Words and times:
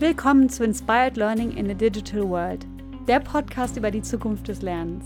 Willkommen 0.00 0.48
zu 0.48 0.64
Inspired 0.64 1.18
Learning 1.18 1.54
in 1.58 1.70
a 1.70 1.74
Digital 1.74 2.26
World, 2.26 2.66
der 3.06 3.20
Podcast 3.20 3.76
über 3.76 3.90
die 3.90 4.00
Zukunft 4.00 4.48
des 4.48 4.62
Lernens. 4.62 5.04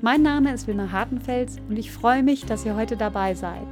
Mein 0.00 0.22
Name 0.22 0.54
ist 0.54 0.66
Wilma 0.66 0.90
Hartenfels 0.90 1.58
und 1.68 1.78
ich 1.78 1.92
freue 1.92 2.22
mich, 2.22 2.46
dass 2.46 2.64
ihr 2.64 2.74
heute 2.74 2.96
dabei 2.96 3.34
seid. 3.34 3.68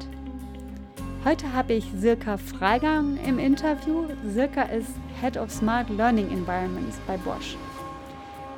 Heute 1.25 1.51
habe 1.55 1.73
ich 1.73 1.91
Sirka 1.97 2.37
Freigang 2.37 3.17
im 3.27 3.39
Interview. 3.39 4.05
Sirka 4.29 4.65
ist 4.65 4.91
Head 5.23 5.39
of 5.39 5.51
Smart 5.51 5.89
Learning 5.89 6.31
Environments 6.31 6.99
bei 7.07 7.17
Bosch. 7.17 7.57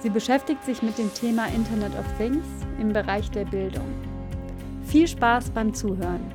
Sie 0.01 0.11
beschäftigt 0.11 0.65
sich 0.65 0.83
mit 0.83 0.99
dem 0.99 1.15
Thema 1.15 1.47
Internet 1.55 1.97
of 1.97 2.07
Things 2.19 2.45
im 2.81 2.93
Bereich 2.93 3.31
der 3.31 3.45
Bildung. 3.45 3.87
Viel 4.85 5.07
Spaß 5.07 5.51
beim 5.51 5.73
Zuhören. 5.73 6.34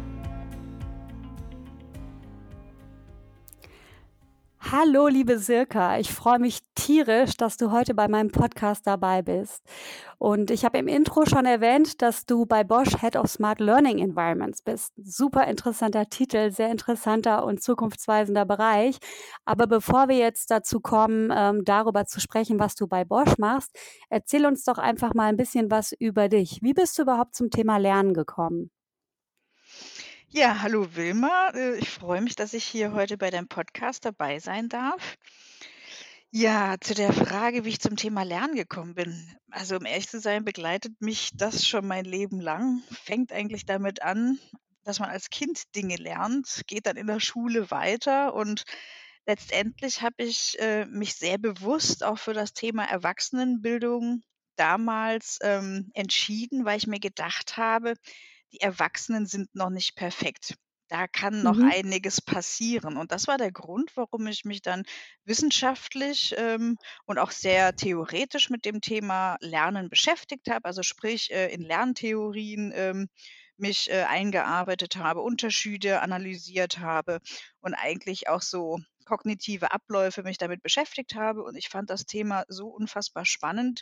Hallo, 4.81 5.09
liebe 5.09 5.39
Silka. 5.39 5.99
Ich 5.99 6.13
freue 6.13 6.39
mich 6.39 6.61
tierisch, 6.73 7.35
dass 7.35 7.57
du 7.57 7.69
heute 7.69 7.93
bei 7.93 8.07
meinem 8.07 8.31
Podcast 8.31 8.87
dabei 8.87 9.21
bist. 9.21 9.61
Und 10.17 10.51
ich 10.51 10.63
habe 10.63 10.77
im 10.77 10.87
Intro 10.87 11.25
schon 11.25 11.45
erwähnt, 11.45 12.01
dass 12.01 12.25
du 12.25 12.45
bei 12.45 12.63
Bosch 12.63 12.95
Head 13.01 13.17
of 13.17 13.29
Smart 13.29 13.59
Learning 13.59 13.97
Environments 13.97 14.61
bist. 14.61 14.93
Super 14.95 15.47
interessanter 15.47 16.05
Titel, 16.05 16.51
sehr 16.51 16.71
interessanter 16.71 17.43
und 17.43 17.61
zukunftsweisender 17.61 18.45
Bereich. 18.45 18.99
Aber 19.43 19.67
bevor 19.67 20.07
wir 20.07 20.15
jetzt 20.15 20.49
dazu 20.49 20.79
kommen, 20.79 21.29
ähm, 21.35 21.65
darüber 21.65 22.05
zu 22.05 22.21
sprechen, 22.21 22.57
was 22.57 22.75
du 22.75 22.87
bei 22.87 23.03
Bosch 23.03 23.37
machst, 23.37 23.77
erzähl 24.09 24.45
uns 24.45 24.63
doch 24.63 24.77
einfach 24.77 25.13
mal 25.13 25.25
ein 25.25 25.35
bisschen 25.35 25.69
was 25.69 25.91
über 25.91 26.29
dich. 26.29 26.59
Wie 26.61 26.73
bist 26.73 26.97
du 26.97 27.01
überhaupt 27.01 27.35
zum 27.35 27.49
Thema 27.49 27.75
Lernen 27.79 28.13
gekommen? 28.13 28.71
Ja, 30.31 30.61
hallo 30.61 30.95
Wilma. 30.95 31.49
Äh, 31.55 31.77
ich 31.79 31.89
freue 31.89 32.21
mich, 32.21 32.35
dass 32.35 32.53
ich 32.53 32.63
hier 32.63 32.93
heute 32.93 33.17
bei 33.17 33.31
deinem 33.31 33.47
Podcast 33.47 34.05
dabei 34.05 34.37
sein 34.37 34.69
darf. 34.69 35.17
Ja, 36.29 36.75
zu 36.79 36.93
der 36.93 37.11
Frage, 37.11 37.65
wie 37.65 37.69
ich 37.69 37.79
zum 37.79 37.95
Thema 37.95 38.21
Lernen 38.21 38.53
gekommen 38.55 38.93
bin. 38.93 39.35
Also 39.49 39.77
um 39.77 39.85
ehrlich 39.87 40.07
zu 40.07 40.19
sein, 40.19 40.45
begleitet 40.45 41.01
mich 41.01 41.31
das 41.33 41.65
schon 41.65 41.87
mein 41.87 42.05
Leben 42.05 42.39
lang. 42.39 42.83
Fängt 42.91 43.33
eigentlich 43.33 43.65
damit 43.65 44.03
an, 44.03 44.37
dass 44.83 44.99
man 44.99 45.09
als 45.09 45.31
Kind 45.31 45.75
Dinge 45.75 45.95
lernt, 45.95 46.61
geht 46.67 46.85
dann 46.85 46.97
in 46.97 47.07
der 47.07 47.19
Schule 47.19 47.71
weiter 47.71 48.35
und 48.35 48.65
letztendlich 49.25 50.03
habe 50.03 50.23
ich 50.23 50.59
äh, 50.59 50.85
mich 50.85 51.15
sehr 51.15 51.39
bewusst 51.39 52.03
auch 52.03 52.19
für 52.19 52.33
das 52.33 52.53
Thema 52.53 52.83
Erwachsenenbildung 52.83 54.21
damals 54.57 55.39
ähm, 55.41 55.89
entschieden, 55.95 56.65
weil 56.65 56.77
ich 56.77 56.85
mir 56.85 56.99
gedacht 56.99 57.57
habe, 57.57 57.95
die 58.53 58.61
Erwachsenen 58.61 59.25
sind 59.25 59.53
noch 59.55 59.69
nicht 59.69 59.95
perfekt. 59.95 60.55
Da 60.87 61.07
kann 61.07 61.43
noch 61.43 61.59
Mhm. 61.59 61.71
einiges 61.71 62.19
passieren. 62.19 62.97
Und 62.97 63.11
das 63.11 63.27
war 63.27 63.37
der 63.37 63.51
Grund, 63.51 63.91
warum 63.95 64.25
ich 64.25 64.43
mich 64.43 64.61
dann 64.63 64.83
wissenschaftlich 65.23 66.33
ähm, 66.35 66.77
und 67.05 67.19
auch 67.19 67.29
sehr 67.29 67.75
theoretisch 67.75 68.49
mit 68.49 68.65
dem 68.65 68.81
Thema 68.81 69.37
Lernen 69.39 69.89
beschäftigt 69.89 70.49
habe. 70.49 70.65
Also 70.65 70.81
sprich 70.81 71.31
äh, 71.31 71.53
in 71.53 71.61
Lerntheorien 71.61 72.71
ähm, 72.75 73.07
mich 73.57 73.89
äh, 73.91 74.03
eingearbeitet 74.03 74.95
habe, 74.95 75.21
Unterschiede 75.21 76.01
analysiert 76.01 76.79
habe 76.79 77.19
und 77.61 77.73
eigentlich 77.73 78.27
auch 78.29 78.41
so 78.41 78.79
kognitive 79.05 79.71
Abläufe 79.71 80.23
mich 80.23 80.37
damit 80.37 80.61
beschäftigt 80.63 81.15
habe. 81.15 81.43
Und 81.43 81.55
ich 81.55 81.69
fand 81.69 81.89
das 81.89 82.05
Thema 82.05 82.45
so 82.47 82.67
unfassbar 82.69 83.25
spannend, 83.25 83.81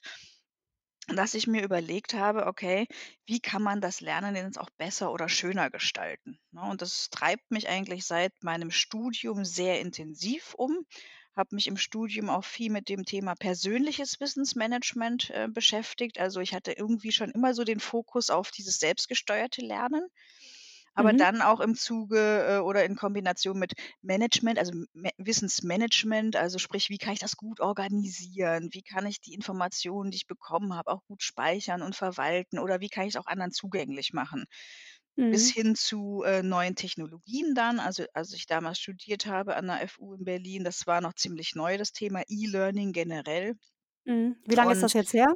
dass 1.07 1.33
ich 1.33 1.47
mir 1.47 1.63
überlegt 1.63 2.13
habe, 2.13 2.47
okay, 2.47 2.87
wie 3.25 3.39
kann 3.39 3.61
man 3.61 3.81
das 3.81 4.01
Lernen 4.01 4.35
jetzt 4.35 4.59
auch 4.59 4.69
besser 4.71 5.11
oder 5.11 5.29
schöner 5.29 5.69
gestalten? 5.69 6.39
Ne, 6.51 6.61
und 6.61 6.81
das 6.81 7.09
treibt 7.09 7.49
mich 7.51 7.69
eigentlich 7.69 8.05
seit 8.05 8.33
meinem 8.43 8.71
Studium 8.71 9.45
sehr 9.45 9.79
intensiv 9.79 10.53
um. 10.55 10.85
Habe 11.35 11.55
mich 11.55 11.67
im 11.67 11.77
Studium 11.77 12.29
auch 12.29 12.43
viel 12.45 12.71
mit 12.71 12.89
dem 12.89 13.05
Thema 13.05 13.35
persönliches 13.35 14.19
Wissensmanagement 14.19 15.29
äh, 15.29 15.47
beschäftigt. 15.49 16.19
Also 16.19 16.41
ich 16.41 16.53
hatte 16.53 16.73
irgendwie 16.73 17.11
schon 17.11 17.31
immer 17.31 17.53
so 17.53 17.63
den 17.63 17.79
Fokus 17.79 18.29
auf 18.29 18.51
dieses 18.51 18.79
selbstgesteuerte 18.79 19.61
Lernen. 19.61 20.07
Aber 20.97 21.13
Mhm. 21.13 21.13
dann 21.13 21.41
auch 21.43 21.59
im 21.59 21.75
Zuge, 21.75 22.57
äh, 22.57 22.59
oder 22.59 22.83
in 22.83 22.95
Kombination 22.95 23.59
mit 23.59 23.73
Management, 24.01 24.57
also 24.59 24.73
Me 24.93 25.11
Wissensmanagement, 25.19 26.35
also 26.35 26.57
sprich, 26.57 26.89
wie 26.89 26.97
kann 26.97 27.13
ich 27.13 27.19
das 27.19 27.37
gut 27.37 27.59
organisieren? 27.61 28.69
Wie 28.71 28.81
kann 28.81 29.05
ich 29.05 29.21
die 29.21 29.33
Informationen, 29.35 30.09
die 30.11 30.17
ich 30.17 30.27
bekommen 30.27 30.73
habe, 30.75 30.91
auch 30.91 31.03
gut 31.05 31.21
speichern 31.23 31.83
und 31.83 31.95
verwalten 31.95 32.59
oder 32.59 32.81
wie 32.81 32.89
kann 32.89 33.05
ich's 33.07 33.15
auch 33.15 33.27
anderen 33.27 33.51
zugänglich 33.51 34.11
machen? 34.13 34.45
Bis 35.29 35.47
Mhm. 35.47 35.51
hin 35.51 35.75
zu, 35.75 36.23
äh, 36.25 36.43
neuen 36.43 36.75
Technologien 36.75 37.53
dann. 37.55 37.79
Also, 37.79 38.05
als 38.13 38.33
ich 38.33 38.45
damals 38.47 38.79
studiert 38.79 39.25
habe 39.27 39.55
an 39.57 39.67
der 39.67 39.81
FU 39.83 40.13
in 40.15 40.25
Berlin, 40.25 40.63
das 40.63 40.87
war 40.87 41.01
noch 41.01 41.13
ziemlich 41.15 41.55
neu, 41.55 41.77
das 41.77 41.91
Thema 41.93 42.23
E-Learning 42.27 42.93
generell. 42.93 43.55
Mhm. 44.05 44.37
Wie 44.45 44.55
lange 44.55 44.73
ist 44.73 44.83
das 44.83 44.93
Und 44.93 44.95
jetzt 44.95 45.13
her? 45.13 45.27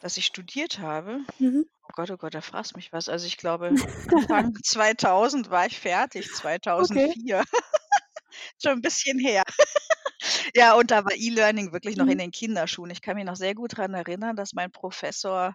Dass 0.00 0.16
ich 0.16 0.26
studiert 0.26 0.78
habe? 0.80 1.20
Mhm. 1.38 1.62
Oh 1.84 1.90
Gott, 1.94 2.10
oh 2.12 2.16
Gott, 2.18 2.34
da 2.34 2.40
fragst 2.42 2.76
mich 2.76 2.92
was. 2.92 3.08
Also, 3.08 3.26
ich 3.26 3.38
glaube, 3.38 3.76
Anfang 4.08 4.50
2000 4.64 5.50
war 5.50 5.66
ich 5.66 5.78
fertig, 5.80 6.32
Okay. 6.78 7.14
2004. 7.14 7.44
Schon 8.62 8.78
'n 8.78 8.82
bisschen 8.82 9.18
her. 9.18 9.44
Ja, 10.54 10.74
und 10.74 10.90
da 10.90 11.04
war 11.04 11.14
E-Learning 11.14 11.72
wirklich 11.72 11.96
noch 11.96 12.08
in 12.08 12.18
Mhm. 12.18 12.20
den 12.20 12.30
Kinderschuhen. 12.32 12.90
Ich 12.90 13.00
kann 13.02 13.16
mich 13.16 13.24
noch 13.24 13.36
sehr 13.36 13.54
gut 13.54 13.76
dran 13.76 13.94
erinnern, 13.94 14.36
dass 14.36 14.54
mein 14.54 14.70
Professor, 14.72 15.54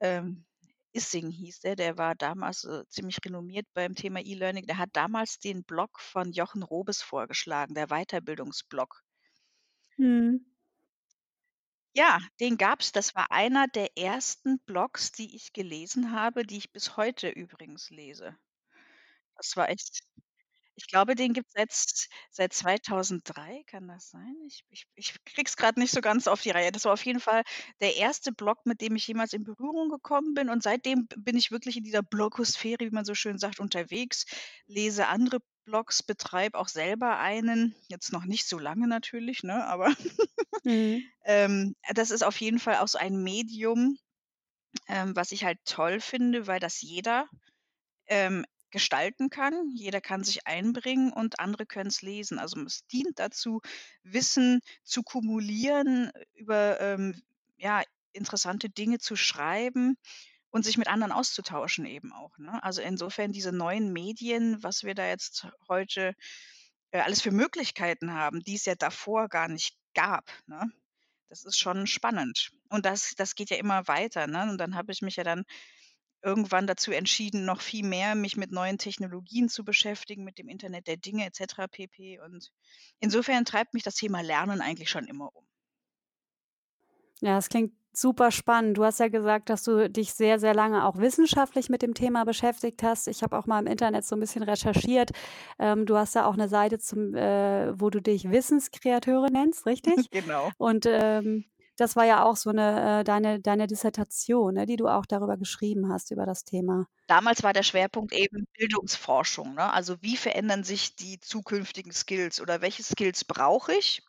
ähm, 0.00 0.46
Issing 0.92 1.30
hieß 1.30 1.60
der, 1.60 1.76
der 1.76 1.98
war 1.98 2.14
damals, 2.16 2.64
äh, 2.64 2.84
ziemlich 2.88 3.18
renommiert 3.24 3.66
beim 3.74 3.94
Thema 3.96 4.20
E-Learning. 4.20 4.66
Der 4.66 4.78
hat 4.78 4.90
damals 4.94 5.38
den 5.40 5.64
Blog 5.64 6.00
von 6.00 6.32
Jochen 6.32 6.62
Robes 6.64 7.02
vorgeschlagen, 7.02 7.74
der 7.74 7.88
Weiterbildungsblog. 7.88 9.02
Mhm. 9.98 10.44
Ja, 11.96 12.18
den 12.40 12.56
gab's. 12.58 12.90
Das 12.90 13.14
war 13.14 13.30
einer 13.30 13.68
der 13.68 13.96
ersten 13.96 14.58
Blogs, 14.66 15.12
die 15.12 15.36
ich 15.36 15.52
gelesen 15.52 16.10
habe, 16.10 16.44
die 16.44 16.56
ich 16.56 16.72
bis 16.72 16.96
heute 16.96 17.28
übrigens 17.28 17.88
lese. 17.90 18.36
Das 19.36 19.56
war 19.56 19.68
echt 19.68 20.02
ich 20.76 20.88
glaube, 20.88 21.14
den 21.16 21.34
gibt's 21.34 21.54
seit 21.54 21.72
seit 22.32 22.52
2003, 22.54 23.62
kann 23.66 23.88
das 23.88 24.10
sein? 24.10 24.34
Ich 24.46 24.64
ich 24.70 24.86
ich 24.96 25.14
kriege 25.24 25.48
es 25.48 25.56
grad 25.56 25.76
nicht 25.76 25.92
so 25.92 26.00
ganz 26.02 26.26
auf 26.28 26.42
die 26.42 26.50
Reihe. 26.50 26.72
Das 26.72 26.84
war 26.86 26.94
auf 26.94 27.04
jeden 27.06 27.20
Fall 27.20 27.44
der 27.80 27.96
erste 27.96 28.32
Blog, 28.32 28.58
mit 28.66 28.80
dem 28.80 28.96
ich 28.96 29.06
jemals 29.08 29.32
in 29.34 29.44
Berührung 29.44 29.90
gekommen 29.90 30.34
bin 30.34 30.48
und 30.50 30.62
seitdem 30.64 31.06
b 31.08 31.16
bin 31.18 31.36
ich 31.36 31.50
wirklich 31.52 31.76
in 31.78 31.84
dieser 31.84 32.02
Blogosphäre, 32.02 32.80
wie 32.80 32.90
man 32.90 33.04
so 33.04 33.14
schön 33.14 33.38
sagt, 33.38 33.60
unterwegs, 33.60 34.26
lese 34.66 35.06
andere 35.08 35.40
Blogs, 35.64 36.02
betreibe 36.02 36.58
auch 36.58 36.68
selber 36.68 37.18
einen, 37.18 37.74
jetzt 37.88 38.12
noch 38.12 38.24
nicht 38.24 38.46
so 38.46 38.58
lange 38.58 38.88
natürlich, 38.88 39.42
ne, 39.42 39.64
aber 39.66 39.94
Mhm. 40.64 41.10
ähm, 41.24 41.74
das 41.94 42.10
ist 42.10 42.22
auf 42.24 42.40
jeden 42.40 42.58
Fall 42.58 42.76
auch 42.76 42.88
so 42.88 42.98
ein 42.98 43.22
Medium, 43.22 43.98
ähm, 44.88 45.16
was 45.16 45.32
ich 45.32 45.44
halt 45.44 45.60
toll 45.64 46.00
finde, 46.00 46.46
weil 46.46 46.60
das 46.60 46.82
jeder, 46.82 47.28
ähm, 48.06 48.44
gestalten 48.70 49.30
kann. 49.30 49.70
Jeder 49.74 50.00
kann 50.00 50.24
sich 50.24 50.46
einbringen 50.46 51.12
und 51.12 51.40
andere 51.40 51.66
können's 51.66 52.02
lesen. 52.02 52.38
Also, 52.38 52.60
es 52.64 52.86
dient 52.86 53.18
dazu, 53.18 53.60
Wissen 54.02 54.60
zu 54.84 55.02
kumulieren, 55.02 56.10
über, 56.34 56.80
ähm, 56.80 57.22
ja, 57.56 57.82
interessante 58.12 58.70
Dinge 58.70 58.98
zu 58.98 59.16
schreiben 59.16 59.96
und 60.54 60.64
sich 60.64 60.78
mit 60.78 60.88
anderen 60.88 61.12
auszutauschen 61.12 61.84
eben 61.86 62.12
auch, 62.14 62.38
ne? 62.38 62.62
Also, 62.64 62.82
insofern 62.82 63.32
diese 63.32 63.52
neuen 63.52 63.92
Medien, 63.92 64.62
was 64.62 64.84
wir 64.84 64.94
da 64.94 65.06
jetzt 65.08 65.48
heute, 65.68 66.14
äh, 66.92 67.00
alles 67.00 67.22
für 67.22 67.32
Möglichkeiten 67.32 68.14
haben, 68.14 68.40
die 68.40 68.54
es 68.56 68.66
ja 68.66 68.76
davor 68.76 69.28
gar 69.28 69.48
nicht 69.48 69.76
gab, 69.94 70.30
ne? 70.46 70.70
Das 71.28 71.44
ist 71.44 71.58
schon 71.58 71.86
spannend. 71.88 72.50
Und 72.70 72.86
das 72.86 73.14
das 73.16 73.34
geht 73.34 73.50
ja 73.50 73.58
immer 73.58 73.88
weiter, 73.88 74.26
ne? 74.28 74.50
Und 74.50 74.58
dann 74.58 74.76
habe 74.76 74.92
ich 74.92 75.02
mich 75.02 75.16
ja 75.16 75.24
dann 75.24 75.44
irgendwann 76.22 76.66
dazu 76.68 76.92
entschieden, 76.92 77.44
noch 77.46 77.60
viel 77.62 77.86
mehr 77.86 78.14
mich 78.14 78.36
mit 78.36 78.52
neuen 78.52 78.78
Technologien 78.78 79.48
zu 79.48 79.64
beschäftigen, 79.64 80.24
mit 80.24 80.38
dem 80.38 80.48
Internet 80.48 80.86
der 80.88 80.96
Dinge 80.98 81.26
et 81.26 81.34
cetera 81.36 81.66
pp. 81.68 82.20
Und 82.20 82.50
insofern 83.00 83.44
treibt 83.44 83.74
mich 83.74 83.82
das 83.84 83.96
Thema 83.96 84.22
Lernen 84.22 84.60
eigentlich 84.62 84.90
schon 84.90 85.06
immer 85.06 85.34
um. 85.36 85.46
Ja, 87.22 87.36
das 87.36 87.48
klingt 87.48 87.72
super 87.92 88.32
spannend. 88.32 88.76
Du 88.76 88.84
hast 88.84 88.98
ja 88.98 89.06
gesagt, 89.08 89.48
dass 89.48 89.62
du 89.62 89.88
dich 89.88 90.12
sehr, 90.14 90.40
sehr 90.40 90.52
lange 90.54 90.84
auch 90.84 90.96
wissenschaftlich 90.98 91.68
mit 91.68 91.80
dem 91.82 91.94
Thema 91.94 92.24
beschäftigt 92.24 92.82
hast. 92.82 93.06
Ich 93.06 93.22
habe 93.22 93.38
auch 93.38 93.46
mal 93.46 93.60
im 93.60 93.66
Internet 93.68 94.04
so 94.04 94.16
'n 94.16 94.20
bisschen 94.20 94.42
recherchiert. 94.42 95.10
Ähm, 95.60 95.86
du 95.86 95.96
hast 95.96 96.16
da 96.16 96.26
auch 96.26 96.36
'ne 96.36 96.48
Seite 96.48 96.78
zum 96.78 97.14
äh, 97.14 97.78
wo 97.78 97.90
du 97.90 98.00
dich 98.02 98.30
Wissenskreateure 98.30 99.30
nennst, 99.30 99.64
richtig? 99.66 100.08
Genau. 100.12 100.54
Und, 100.58 100.86
ähm, 100.86 101.44
das 101.76 101.96
war 101.96 102.04
ja 102.04 102.24
auch 102.24 102.36
so 102.36 102.50
'ne 102.50 103.00
äh, 103.00 103.04
deine 103.04 103.40
deine 103.40 103.66
Dissertation, 103.68 104.54
ne, 104.54 104.66
die 104.66 104.76
du 104.76 104.88
auch 104.88 105.06
darüber 105.06 105.36
geschrieben 105.36 105.88
hast, 105.92 106.10
über 106.10 106.26
das 106.26 106.44
Thema. 106.44 106.86
Damals 107.08 107.42
war 107.42 107.52
der 107.52 107.62
Schwerpunkt 107.62 108.14
eben 108.14 108.46
Bildungsforschung, 108.56 109.54
ne? 109.54 109.70
Also, 109.72 110.00
wie 110.00 110.16
verändern 110.16 110.64
sich 110.64 110.96
die 110.96 111.20
zukünftigen 111.20 111.92
Skills 111.92 112.40
oder 112.40 112.62
welche 112.62 112.82
Skills 112.82 113.24
brauche 113.26 113.74
ich, 113.74 114.02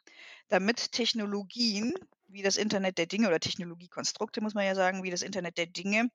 damit 0.48 0.94
Technologien 0.94 1.94
wie 2.36 2.44
das 2.44 2.58
Internet 2.58 3.00
der 3.00 3.08
Dinge 3.08 3.30
oder 3.30 3.42
Technologiekonstrukte, 3.42 4.42
muss 4.42 4.56
man 4.56 4.66
ja 4.68 4.76
sagen, 4.76 5.04
wie 5.04 5.12
das 5.12 5.24
Internet 5.24 5.58
der 5.58 5.68
Dinge, 5.68 6.10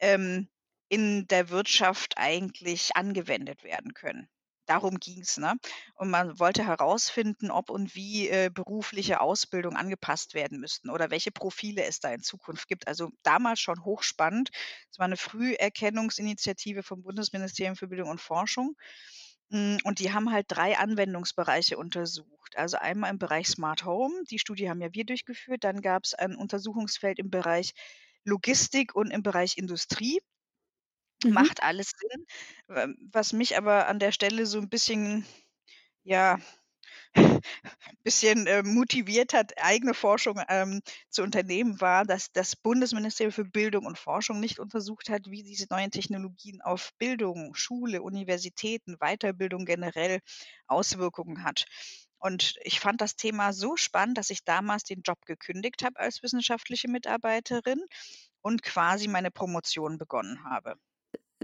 ähm, 0.00 0.48
in 0.88 1.26
der 1.28 1.48
Wirtschaft 1.50 2.14
eigentlich 2.18 2.96
angewendet 2.96 3.64
werden 3.64 3.94
können. 3.94 4.28
darum 4.66 4.98
ging's, 5.00 5.38
ne? 5.38 5.56
Und 5.96 6.08
man 6.10 6.38
wollte 6.38 6.64
herausfinden, 6.66 7.50
ob 7.50 7.68
und 7.70 7.94
wie, 7.96 8.28
äh, 8.28 8.48
berufliche 8.54 9.20
Ausbildung 9.20 9.76
angepasst 9.76 10.34
werden 10.34 10.60
müssten 10.60 10.88
oder 10.90 11.10
welche 11.10 11.32
Profile 11.32 11.84
es 11.84 12.00
da 12.00 12.12
in 12.14 12.22
Zukunft 12.22 12.68
gibt. 12.68 12.86
Also, 12.88 13.10
damals 13.24 13.60
schon 13.60 13.84
hochspannend. 13.84 14.50
Es 14.90 14.98
war 15.00 15.08
'ne 15.08 15.16
Früherkennungsinitiative 15.16 16.82
vom 16.84 17.02
Bundesministerium 17.02 17.76
für 17.76 17.88
Bildung 17.88 18.08
und 18.10 18.20
Forschung. 18.20 18.76
Hm, 19.52 19.76
und 19.84 19.98
die 19.98 20.12
haben 20.14 20.32
halt 20.32 20.46
3 20.48 20.78
Anwendungsbereiche 20.78 21.76
untersucht. 21.76 22.56
Also, 22.56 22.78
einmal 22.78 23.10
im 23.10 23.18
Bereich 23.18 23.48
Smart 23.48 23.84
Home, 23.84 24.14
die 24.30 24.38
Studie 24.38 24.68
haben 24.70 24.80
ja 24.80 24.88
wir 24.94 25.04
durchgeführt, 25.04 25.62
dann 25.64 25.82
gab's 25.82 26.14
ein 26.14 26.34
Untersuchungsfeld 26.36 27.18
im 27.18 27.30
Bereich 27.30 27.72
Logistik 28.24 28.94
und 28.94 29.10
im 29.10 29.22
Bereich 29.22 29.58
Industrie. 29.58 30.20
Mhm. 31.24 31.32
Macht 31.34 31.62
alles 31.62 31.92
Sinn. 31.98 32.26
Ähm, 32.68 32.96
was 33.12 33.32
mich 33.32 33.56
aber 33.56 33.86
an 33.88 33.98
der 33.98 34.12
Stelle 34.12 34.46
so 34.46 34.58
'n 34.58 34.68
bisschen, 34.68 35.24
ja 36.04 36.38
bisschen, 38.04 38.46
ähm, 38.46 38.74
motiviert 38.74 39.32
hat, 39.34 39.52
eigene 39.58 39.94
Forschung, 39.94 40.40
ähm, 40.48 40.80
zu 41.10 41.22
unternehmen, 41.22 41.80
war, 41.80 42.04
dass 42.04 42.32
das 42.32 42.56
Bundesministerium 42.56 43.32
für 43.32 43.44
Bildung 43.44 43.86
und 43.86 43.98
Forschung 43.98 44.40
nicht 44.40 44.58
untersucht 44.58 45.08
hat, 45.08 45.30
wie 45.30 45.42
diese 45.42 45.66
neuen 45.70 45.90
Technologien 45.90 46.60
auf 46.62 46.92
Bildung, 46.98 47.54
Schule, 47.54 48.02
Universitäten, 48.02 48.96
Weiterbildung 48.98 49.64
generell 49.64 50.20
Auswirkungen 50.66 51.44
hat. 51.44 51.66
Und 52.18 52.56
ich 52.62 52.78
fand 52.78 53.00
das 53.00 53.16
Thema 53.16 53.52
so 53.52 53.76
spannend, 53.76 54.16
dass 54.16 54.30
ich 54.30 54.44
damals 54.44 54.84
den 54.84 55.02
Job 55.02 55.18
gekündigt 55.26 55.82
habe 55.82 55.98
als 55.98 56.22
wissenschaftliche 56.22 56.88
Mitarbeiterin 56.88 57.80
und 58.42 58.62
quasi 58.62 59.08
meine 59.08 59.32
Promotion 59.32 59.98
begonnen 59.98 60.44
habe. 60.44 60.76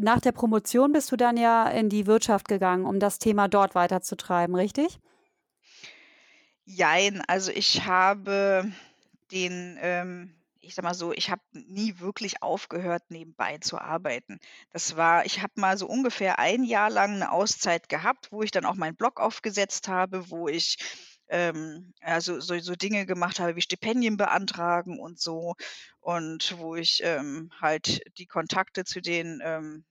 Nach 0.01 0.21
der 0.21 0.31
Promotion 0.33 0.93
bist 0.93 1.11
du 1.11 1.17
dann 1.17 1.37
ja 1.37 1.69
in 1.69 1.89
die 1.89 2.07
Wirtschaft 2.07 2.47
gegangen, 2.47 2.87
um 2.87 3.01
das 3.01 3.19
Thema 3.19 3.49
dort 3.49 3.75
weiterzutreiben, 3.75 4.55
richtig? 4.55 5.01
Jein, 6.71 7.23
also 7.29 7.51
ich 7.51 7.87
habe 7.87 8.71
den, 9.33 9.79
ähm 9.81 10.35
ich 10.61 10.75
sage 10.75 10.87
mal 10.87 10.93
so, 10.95 11.13
ich 11.15 11.31
habe 11.31 11.41
nie 11.53 11.99
wirklich 11.99 12.43
aufgehört, 12.43 13.03
nebenbei 13.11 13.57
zu 13.59 13.79
arbeiten. 13.79 14.39
Das 14.71 14.97
war 14.99 15.25
ich 15.25 15.41
habe 15.43 15.55
mal 15.57 15.79
so 15.79 15.87
ungefähr 15.87 16.39
1 16.39 16.63
Jahr 16.65 16.91
lang 16.91 17.19
'ne 17.21 17.31
Auszeit 17.33 17.89
gehabt, 17.89 18.33
wo 18.33 18.43
ich 18.43 18.51
dann 18.51 18.67
auch 18.67 18.75
meinen 18.75 18.97
Blog 18.97 19.19
aufgesetzt 19.19 19.89
habe, 19.89 20.29
wo 20.31 20.47
ich, 20.49 20.77
ähm, 21.29 21.95
ja, 22.03 22.21
so 22.21 22.39
so 22.41 22.59
so 22.59 22.75
Dinge 22.75 23.07
gemacht 23.07 23.41
habe 23.41 23.57
wie 23.57 23.63
Stipendien 23.63 24.19
beantragen 24.19 25.01
und 25.01 25.19
so 25.19 25.55
und 26.01 26.55
wo 26.59 26.77
ich, 26.77 27.01
ähm, 27.03 27.51
halt 27.63 28.03
die 28.19 28.27
Kontakte 28.27 28.85
zu 28.85 29.01
den, 29.01 29.41
ähm, 29.43 29.85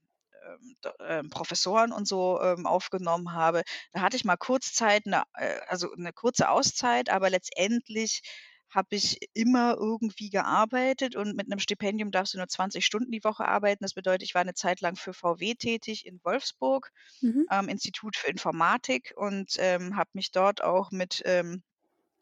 ähm, 0.47 0.75
ähm, 1.07 1.29
Professoren 1.29 1.91
und 1.91 2.07
so, 2.07 2.41
ähm, 2.41 2.65
aufgenommen 2.67 3.33
habe. 3.33 3.63
Da 3.94 4.01
hatte 4.01 4.17
ich 4.17 4.25
mal 4.25 4.38
kurz 4.38 4.73
Zeit, 4.73 5.05
'ne 5.05 5.23
äh, 5.35 5.59
also 5.67 5.89
'ne 5.97 6.13
kurze 6.13 6.49
Auszeit, 6.49 7.09
aber 7.09 7.29
letztendlich 7.29 8.21
habe 8.69 8.95
ich 8.97 9.17
immer 9.33 9.75
irgendwie 9.77 10.29
gearbeitet 10.29 11.15
und 11.15 11.35
mit 11.35 11.47
'nem 11.49 11.59
Stipendium 11.59 12.11
darfst 12.11 12.33
du 12.33 12.38
nur 12.39 12.47
20 12.49 12.85
Stunden 12.85 13.11
die 13.11 13.23
Woche 13.23 13.45
arbeiten. 13.47 13.83
Das 13.83 13.94
bedeutet, 13.95 14.23
ich 14.23 14.35
war 14.35 14.44
'ne 14.44 14.53
Zeit 14.55 14.81
lang 14.81 14.95
für 14.97 15.13
VW 15.13 15.55
tätig 15.55 16.05
in 16.05 16.19
Wolfsburg 16.23 16.91
Mhm. 17.23 17.47
am 17.47 17.69
Institut 17.69 18.17
für 18.17 18.27
Informatik 18.29 19.13
und, 19.17 19.55
ähm, 19.59 19.95
habe 19.97 20.09
mich 20.13 20.31
dort 20.31 20.63
auch 20.63 20.91
mit, 20.91 21.21
ähm, 21.25 21.63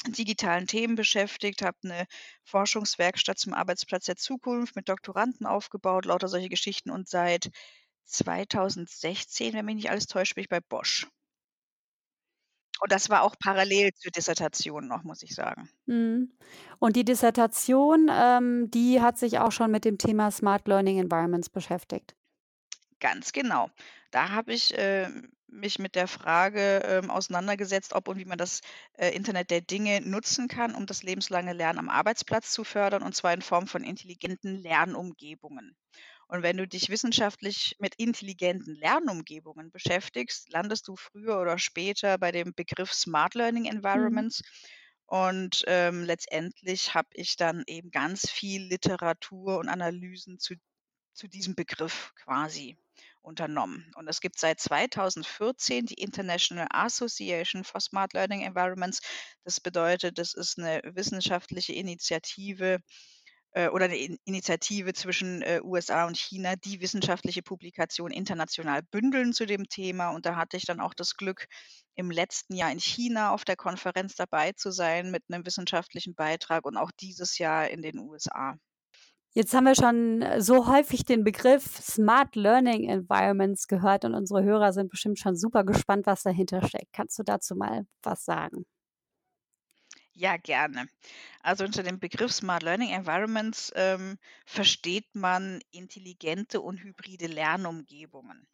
digitalen 0.07 0.67
Themen 0.67 0.95
beschäftigt, 0.95 1.61
habe 1.63 1.77
'ne 1.83 2.05
Forschungswerkstatt 2.45 3.39
zum 3.39 3.53
Arbeitsplatz 3.55 4.05
der 4.05 4.17
Zukunft 4.17 4.75
mit 4.77 4.89
Doktoranden 4.89 5.45
aufgebaut, 5.47 6.05
lauter 6.05 6.27
solche 6.29 6.49
Geschichten 6.49 6.91
und 6.91 7.09
seit 7.09 7.49
2016, 8.05 9.53
wenn 9.53 9.65
mich 9.65 9.75
nicht 9.75 9.89
alles 9.89 10.07
täuscht, 10.07 10.35
bin 10.35 10.43
ich 10.43 10.49
bei 10.49 10.59
Bosch. 10.61 11.07
Und 12.79 12.91
das 12.91 13.09
war 13.09 13.23
auch 13.23 13.35
parallel 13.37 13.91
zur 13.95 14.11
Dissertation 14.11 14.87
noch, 14.87 15.03
muss 15.03 15.23
ich 15.23 15.33
sagen. 15.35 15.69
Mhm. 15.87 16.31
Und 16.79 16.95
die 16.95 17.05
Dissertation, 17.05 18.09
ähm, 18.11 18.69
die 18.71 19.01
hat 19.01 19.17
sich 19.17 19.39
auch 19.39 19.51
schon 19.51 19.71
mit 19.71 19.85
dem 19.85 19.97
Thema 19.97 20.31
Smart 20.31 20.67
Learning 20.67 20.99
Environments 20.99 21.49
beschäftigt? 21.49 22.15
Ganz 22.99 23.31
genau. 23.33 23.69
Da 24.11 24.29
habe 24.29 24.53
ich, 24.53 24.73
ähm, 24.77 25.31
mich 25.47 25.79
mit 25.79 25.95
der 25.95 26.07
Frage, 26.07 26.81
ähm, 26.85 27.09
auseinandergesetzt, 27.11 27.93
ob 27.93 28.07
und 28.07 28.17
wie 28.17 28.25
man 28.25 28.37
das, 28.37 28.61
äh, 28.93 29.09
Internet 29.15 29.51
der 29.51 29.61
Dinge 29.61 30.01
nutzen 30.01 30.47
kann, 30.47 30.75
um 30.75 30.85
das 30.85 31.03
lebenslange 31.03 31.53
Lernen 31.53 31.79
am 31.79 31.89
Arbeitsplatz 31.89 32.51
zu 32.51 32.63
fördern, 32.63 33.03
und 33.03 33.15
zwar 33.15 33.33
in 33.33 33.41
Form 33.41 33.67
von 33.67 33.83
intelligenten 33.83 34.55
Lernumgebungen. 34.55 35.77
Und 36.27 36.43
wenn 36.43 36.57
du 36.57 36.67
dich 36.67 36.89
wissenschaftlich 36.89 37.75
mit 37.79 37.95
intelligenten 37.95 38.75
Lernumgebungen 38.75 39.71
beschäftigst, 39.71 40.49
landest 40.51 40.87
du 40.87 40.95
früher 40.95 41.39
oder 41.39 41.57
später 41.59 42.17
bei 42.17 42.31
dem 42.31 42.53
Begriff 42.55 42.93
Smart 42.93 43.35
Learning 43.35 43.65
Mhm. 43.93 44.25
Environments. 44.25 44.41
Und, 45.07 45.63
ähm, 45.67 46.03
letztendlich 46.03 46.93
habe 46.95 47.09
ich 47.13 47.35
dann 47.35 47.63
eben 47.67 47.91
ganz 47.91 48.29
viel 48.29 48.63
Literatur 48.63 49.59
und 49.59 49.69
Analysen 49.69 50.39
zu 50.39 50.55
zu 51.13 51.27
diesem 51.27 51.55
Begriff 51.55 52.13
quasi 52.15 52.77
unternommen. 53.21 53.91
Und 53.95 54.07
es 54.07 54.21
gibt 54.21 54.37
seit 54.39 54.59
2014 54.59 55.85
die 55.87 55.95
International 55.95 56.67
Association 56.71 57.63
for 57.63 57.81
Smart 57.81 58.13
Learning 58.13 58.41
Environments. 58.41 59.01
Das 59.43 59.59
bedeutet, 59.61 60.17
das 60.19 60.33
ist 60.33 60.57
'ne 60.57 60.81
wissenschaftliche 60.85 61.73
Initiative, 61.73 62.79
äh, 63.55 63.69
oder 63.69 63.87
'ne 63.89 63.97
In 63.97 64.17
Initiative 64.25 64.93
zwischen, 64.93 65.41
äh, 65.43 65.61
USA 65.63 66.07
und 66.07 66.17
China, 66.17 66.55
die 66.57 66.81
wissenschaftliche 66.81 67.43
Publikationen 67.43 68.13
international 68.17 68.83
bündeln 68.83 69.33
zu 69.33 69.45
dem 69.47 69.69
Thema. 69.69 70.09
Und 70.11 70.25
da 70.27 70.37
hatte 70.37 70.57
ich 70.57 70.65
dann 70.65 70.81
auch 70.81 70.93
das 70.95 71.17
Glück, 71.17 71.47
im 71.95 72.11
letzten 72.11 72.55
Jahr 72.55 72.71
in 72.71 72.79
China 72.81 73.31
auf 73.33 73.45
der 73.45 73.57
Konferenz 73.57 74.15
dabei 74.15 74.53
zu 74.53 74.71
sein 74.71 75.11
mit 75.11 75.23
'nem 75.29 75.45
wissenschaftlichen 75.45 76.15
Beitrag 76.15 76.65
und 76.65 76.77
auch 76.77 76.91
dieses 76.99 77.37
Jahr 77.39 77.69
in 77.69 77.81
den 77.83 77.99
USA. 77.99 78.57
Jetzt 79.37 79.53
haben 79.53 79.65
wir 79.65 79.75
schon, 79.75 80.21
äh, 80.21 80.39
so 80.41 80.67
häufig 80.71 81.03
den 81.03 81.25
Begriff 81.25 81.65
Smart 81.81 82.37
Learning 82.37 82.87
Environments 82.87 83.67
gehört 83.67 84.05
und 84.05 84.13
unsere 84.15 84.43
Hörer 84.43 84.71
sind 84.71 84.89
bestimmt 84.89 85.19
schon 85.19 85.35
super 85.35 85.65
gespannt, 85.65 86.05
was 86.05 86.23
dahinter 86.23 86.65
steckt. 86.65 86.93
Kannst 86.93 87.19
du 87.19 87.23
dazu 87.23 87.53
mal 87.53 87.85
was 88.01 88.23
sagen? 88.23 88.65
Ja, 90.15 90.37
gerne. 90.37 90.87
Also, 91.41 91.65
unter 91.65 91.83
dem 91.83 91.99
Begriff 91.99 92.31
Smart 92.33 92.63
Learning 92.63 92.89
Environments, 92.91 93.71
ähm, 93.75 94.17
versteht 94.45 95.13
man 95.15 95.61
intelligente 95.71 96.61
und 96.61 96.79
hybride 96.81 97.27
Lernumgebungen. 97.27 98.47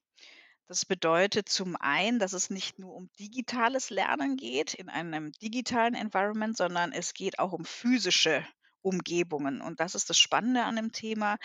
Das 0.67 0.85
bedeutet 0.85 1.49
zum 1.49 1.75
einen, 1.77 2.19
dass 2.19 2.33
es 2.33 2.49
nicht 2.49 2.79
nur 2.79 2.95
um 2.95 3.09
digitales 3.19 3.89
Lernen 3.91 4.37
geht 4.37 4.73
in 4.75 4.89
einem 4.89 5.31
digitalen 5.33 5.95
Environment, 5.95 6.57
sondern 6.57 6.93
es 6.93 7.13
geht 7.13 7.39
auch 7.39 7.53
um 7.53 7.65
physische 7.65 8.45
Umgebungen. 8.81 9.61
Und 9.61 9.79
das 9.81 9.95
ist 9.95 10.09
das 10.09 10.17
Spannende 10.19 10.63
an 10.63 10.77
dem 10.77 10.91
Thema, 10.93 11.37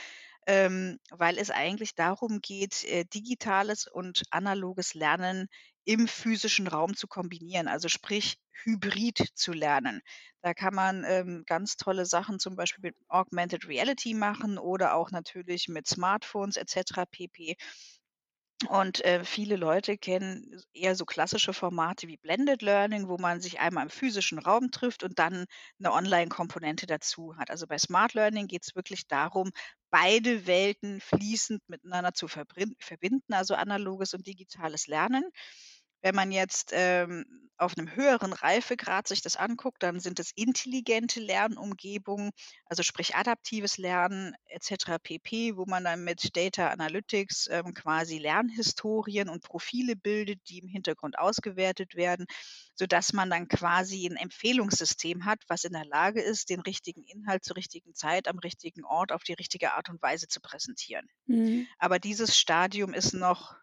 ähm, 0.46 0.98
weil 1.10 1.38
es 1.38 1.50
eigentlich 1.50 1.94
darum 1.94 2.40
geht, 2.40 2.84
äh, 2.84 3.04
digitales 3.04 3.86
und 3.88 4.24
analoges 4.30 4.94
Lernen 4.94 5.48
im 5.86 6.08
physischen 6.08 6.68
Raum 6.68 6.96
zu 6.96 7.08
kombinieren, 7.08 7.68
also 7.68 7.88
sprich 7.88 8.38
hybrid 8.64 9.18
zu 9.34 9.52
lernen. 9.52 10.02
Da 10.42 10.54
kann 10.54 10.74
man, 10.74 11.04
ähm, 11.06 11.44
ganz 11.46 11.76
tolle 11.78 12.06
Sachen 12.06 12.40
zum 12.40 12.56
Beispiel 12.56 12.82
mit 12.90 12.96
Augmented 13.08 13.68
Reality 13.68 14.14
machen 14.14 14.58
oder 14.58 14.94
auch 14.96 15.10
natürlich 15.12 15.68
mit 15.68 15.88
Smartphones 15.88 16.56
et 16.58 16.70
cetera 16.70 17.06
pp. 17.06 17.56
Und, 18.68 19.04
äh, 19.04 19.22
viele 19.24 19.56
Leute 19.56 19.98
kennen 19.98 20.62
eher 20.72 20.94
so 20.96 21.04
klassische 21.04 21.52
Formate 21.52 22.08
wie 22.08 22.16
Blended 22.16 22.62
Learning, 22.62 23.06
wo 23.08 23.18
man 23.18 23.40
sich 23.40 23.60
einmal 23.60 23.84
im 23.84 23.90
physischen 23.90 24.38
Raum 24.38 24.70
trifft 24.70 25.02
und 25.02 25.18
dann 25.18 25.44
'ne 25.78 25.92
Online-Komponente 25.92 26.86
dazu 26.86 27.36
hat. 27.36 27.50
Also, 27.50 27.66
bei 27.66 27.76
Smart 27.78 28.14
Learning 28.14 28.46
geht's 28.46 28.74
wirklich 28.74 29.06
darum, 29.08 29.50
beide 29.90 30.46
Welten 30.46 31.00
fließend 31.02 31.68
miteinander 31.68 32.14
zu 32.14 32.28
verbinden, 32.28 33.32
also 33.34 33.54
analoges 33.54 34.14
und 34.14 34.26
digitales 34.26 34.86
Lernen. 34.86 35.24
Wenn 36.06 36.14
man 36.14 36.30
jetzt, 36.30 36.70
ähm, 36.72 37.24
auf 37.58 37.76
'nem 37.76 37.92
höheren 37.96 38.32
Reifegrad 38.32 39.08
sich 39.08 39.22
das 39.22 39.34
anguckt, 39.34 39.82
dann 39.82 39.98
sind 39.98 40.20
es 40.20 40.30
intelligente 40.36 41.18
Lernumgebungen, 41.18 42.30
also 42.66 42.84
sprich 42.84 43.16
adaptives 43.16 43.76
Lernen 43.76 44.36
et 44.46 44.62
cetera 44.62 44.98
pp, 45.00 45.56
wo 45.56 45.64
man 45.66 45.82
dann 45.82 46.04
mit 46.04 46.36
Data 46.36 46.68
Analytics, 46.68 47.48
ähm, 47.50 47.74
quasi 47.74 48.18
Lernhistorien 48.18 49.28
und 49.28 49.42
Profile 49.42 49.96
bildet, 49.96 50.48
die 50.48 50.58
im 50.60 50.68
Hintergrund 50.68 51.18
ausgewertet 51.18 51.96
werden, 51.96 52.26
sodass 52.76 53.12
man 53.12 53.28
dann 53.28 53.48
quasi 53.48 54.06
'n 54.06 54.14
Empfehlungssystem 54.16 55.24
hat, 55.24 55.42
was 55.48 55.64
in 55.64 55.72
der 55.72 55.86
Lage 55.86 56.22
ist, 56.22 56.50
den 56.50 56.60
richtigen 56.60 57.02
Inhalt 57.02 57.42
zur 57.44 57.56
richtigen 57.56 57.94
Zeit 57.96 58.28
am 58.28 58.38
richtigen 58.38 58.84
Ort 58.84 59.10
auf 59.10 59.24
die 59.24 59.32
richtige 59.34 59.72
Art 59.72 59.88
und 59.88 60.00
Weise 60.02 60.28
zu 60.28 60.40
präsentieren. 60.40 61.08
Mhm. 61.28 61.66
Aber 61.78 61.98
dieses 61.98 62.36
Stadium 62.38 62.94
ist 62.94 63.14
noch 63.14 63.56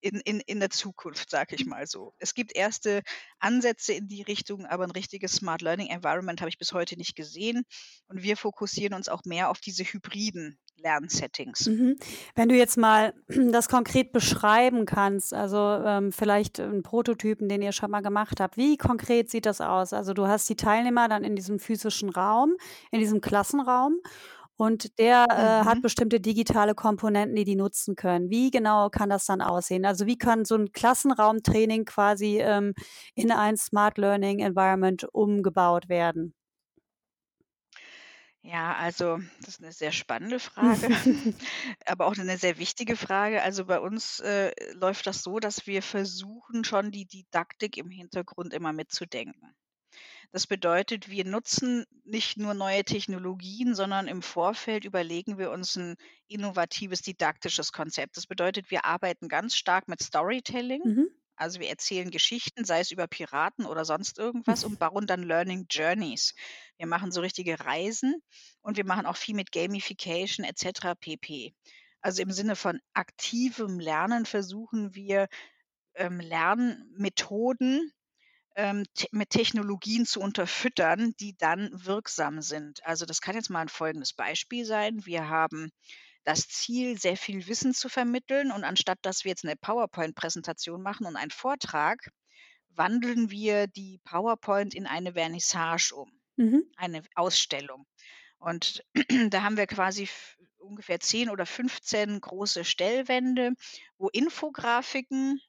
in 0.00 0.20
in 0.20 0.40
in 0.40 0.60
der 0.60 0.70
Zukunft, 0.70 1.30
sage 1.30 1.54
ich 1.56 1.66
mal 1.66 1.86
so. 1.86 2.14
Es 2.18 2.34
gibt 2.34 2.54
erste 2.56 3.02
Ansätze 3.40 3.92
in 3.94 4.08
die 4.08 4.22
Richtung, 4.22 4.66
aber 4.66 4.84
'n 4.84 4.90
richtiges 4.92 5.32
Smart 5.34 5.62
Learning 5.62 5.88
Environment 5.88 6.40
habe 6.40 6.50
ich 6.50 6.58
bis 6.58 6.72
heute 6.72 6.96
nicht 6.96 7.16
gesehen. 7.16 7.64
Und 8.08 8.22
wir 8.22 8.36
fokussieren 8.36 8.94
uns 8.94 9.08
auch 9.08 9.22
mehr 9.24 9.50
auf 9.50 9.60
diese 9.60 9.84
hybriden 9.84 10.58
Lernsettings. 10.76 11.66
Mhm. 11.66 11.96
Wenn 12.34 12.48
du 12.48 12.56
jetzt 12.56 12.76
mal 12.76 13.14
das 13.28 13.68
konkret 13.68 14.12
beschreiben 14.12 14.84
kannst, 14.84 15.32
also, 15.32 15.58
ähm, 15.58 16.10
vielleicht 16.12 16.58
'n 16.58 16.82
Prototypen, 16.82 17.48
den 17.48 17.62
ihr 17.62 17.72
schon 17.72 17.90
mal 17.90 18.00
gemacht 18.02 18.40
habt. 18.40 18.56
Wie 18.56 18.76
konkret 18.76 19.30
sieht 19.30 19.46
das 19.46 19.60
aus? 19.60 19.92
Also, 19.92 20.12
du 20.12 20.26
hast 20.26 20.48
die 20.48 20.56
Teilnehmer 20.56 21.08
dann 21.08 21.22
in 21.24 21.36
diesem 21.36 21.60
physischen 21.60 22.10
Raum, 22.10 22.56
in 22.90 22.98
diesem 23.00 23.20
Klassenraum 23.20 23.98
und 24.62 24.98
der, 24.98 25.26
äh, 25.30 25.64
hat 25.66 25.80
Mhm. 25.80 25.82
bestimmte 25.82 26.20
digitale 26.20 26.74
Komponenten, 26.74 27.36
die 27.36 27.44
die 27.44 27.56
nutzen 27.56 27.96
können. 27.96 28.30
Wie 28.30 28.50
genau 28.50 28.90
kann 28.90 29.10
das 29.10 29.26
dann 29.26 29.40
aussehen? 29.42 29.84
Also, 29.86 30.06
wie 30.06 30.18
kann 30.18 30.44
so 30.44 30.54
'n 30.56 30.72
Klassenraumtraining 30.72 31.84
quasi, 31.84 32.38
ähm, 32.40 32.74
in 33.14 33.30
ein 33.32 33.56
Smart 33.56 33.98
Learning 33.98 34.40
Environment 34.40 35.04
umgebaut 35.12 35.88
werden? 35.88 36.34
Ja, 38.44 38.74
also, 38.76 39.18
das 39.40 39.48
ist 39.54 39.60
'ne 39.60 39.72
sehr 39.72 39.92
spannende 39.92 40.38
Frage, 40.40 40.88
aber 41.86 42.06
auch 42.06 42.16
'ne 42.16 42.36
sehr 42.38 42.58
wichtige 42.58 42.96
Frage. 42.96 43.42
Also, 43.42 43.64
bei 43.66 43.78
uns, 43.80 44.18
äh, 44.20 44.52
läuft 44.74 45.06
das 45.06 45.22
so, 45.22 45.38
dass 45.38 45.66
wir 45.66 45.82
versuchen, 45.82 46.64
schon 46.64 46.90
die 46.90 47.06
Didaktik 47.06 47.76
im 47.76 47.90
Hintergrund 47.90 48.52
immer 48.52 48.72
mitzudenken. 48.72 49.54
Das 50.34 50.46
bedeutet, 50.46 51.10
wir 51.10 51.26
nutzen 51.26 51.84
nicht 52.04 52.38
nur 52.38 52.54
neue 52.54 52.84
Technologien, 52.84 53.74
sondern 53.74 54.08
im 54.08 54.22
Vorfeld 54.22 54.84
überlegen 54.86 55.36
wir 55.36 55.50
uns 55.50 55.76
'n 55.76 55.96
innovatives 56.26 57.02
didaktisches 57.02 57.70
Konzept. 57.70 58.16
Das 58.16 58.26
bedeutet, 58.26 58.70
wir 58.70 58.84
arbeiten 58.86 59.28
ganz 59.28 59.54
stark 59.56 59.88
mit 59.88 60.02
Storytelling. 60.02 60.82
Mhm. 60.84 61.12
Also, 61.36 61.60
wir 61.60 61.68
erzählen 61.68 62.10
Geschichten, 62.10 62.64
sei 62.64 62.80
es 62.80 62.90
über 62.90 63.06
Piraten 63.08 63.66
oder 63.66 63.84
sonst 63.84 64.18
irgendwas 64.18 64.64
und 64.64 64.78
bauen 64.78 65.06
dann 65.06 65.22
Learning 65.22 65.66
Journeys. 65.70 66.34
Wir 66.78 66.86
machen 66.86 67.12
so 67.12 67.20
richtige 67.20 67.60
Reisen 67.60 68.22
und 68.62 68.76
wir 68.78 68.86
machen 68.86 69.04
auch 69.06 69.16
viel 69.16 69.34
mit 69.34 69.52
Gamification 69.52 70.44
et 70.46 70.58
cetera 70.58 70.94
pp. 70.94 71.54
Also, 72.00 72.22
im 72.22 72.30
Sinne 72.32 72.56
von 72.56 72.80
aktivem 72.94 73.78
Lernen 73.80 74.24
versuchen 74.26 74.94
wir, 74.94 75.28
ähm, 75.94 76.20
Lernmethoden, 76.20 77.92
ähm, 78.56 78.84
te 78.94 79.08
mit 79.12 79.30
Technologien 79.30 80.06
zu 80.06 80.20
unterfüttern, 80.20 81.14
die 81.20 81.36
dann 81.36 81.70
wirksam 81.72 82.42
sind. 82.42 82.84
Also, 82.86 83.06
das 83.06 83.20
kann 83.20 83.34
jetzt 83.36 83.50
mal 83.50 83.62
'n 83.62 83.68
folgendes 83.68 84.12
Beispiel 84.14 84.64
sein. 84.64 85.04
Wir 85.06 85.28
haben 85.28 85.70
das 86.24 86.48
Ziel, 86.48 86.98
sehr 87.00 87.16
viel 87.16 87.46
Wissen 87.48 87.74
zu 87.74 87.88
vermitteln 87.90 88.52
und 88.52 88.64
anstatt 88.64 88.98
dass 89.02 89.24
wir 89.24 89.30
jetzt 89.30 89.44
'ne 89.44 89.56
PowerPoint-Präsentation 89.56 90.82
machen 90.82 91.06
und 91.06 91.16
einen 91.16 91.30
Vortrag, 91.32 92.10
wandeln 92.70 93.30
wir 93.30 93.66
die 93.68 94.00
PowerPoint 94.04 94.74
in 94.74 94.86
eine 94.86 95.14
Vernissage 95.14 95.94
um, 95.94 96.20
Mhm. 96.38 96.72
eine 96.76 97.02
Ausstellung. 97.16 97.86
Und 98.38 98.84
da 99.30 99.42
haben 99.42 99.56
wir 99.58 99.66
quasi 99.68 100.08
ungefähr 100.58 101.00
10 101.00 101.30
oder 101.30 101.46
15 101.46 102.20
große 102.20 102.64
Stellwände, 102.64 103.52
wo 103.98 104.08
Infografiken 104.10 105.40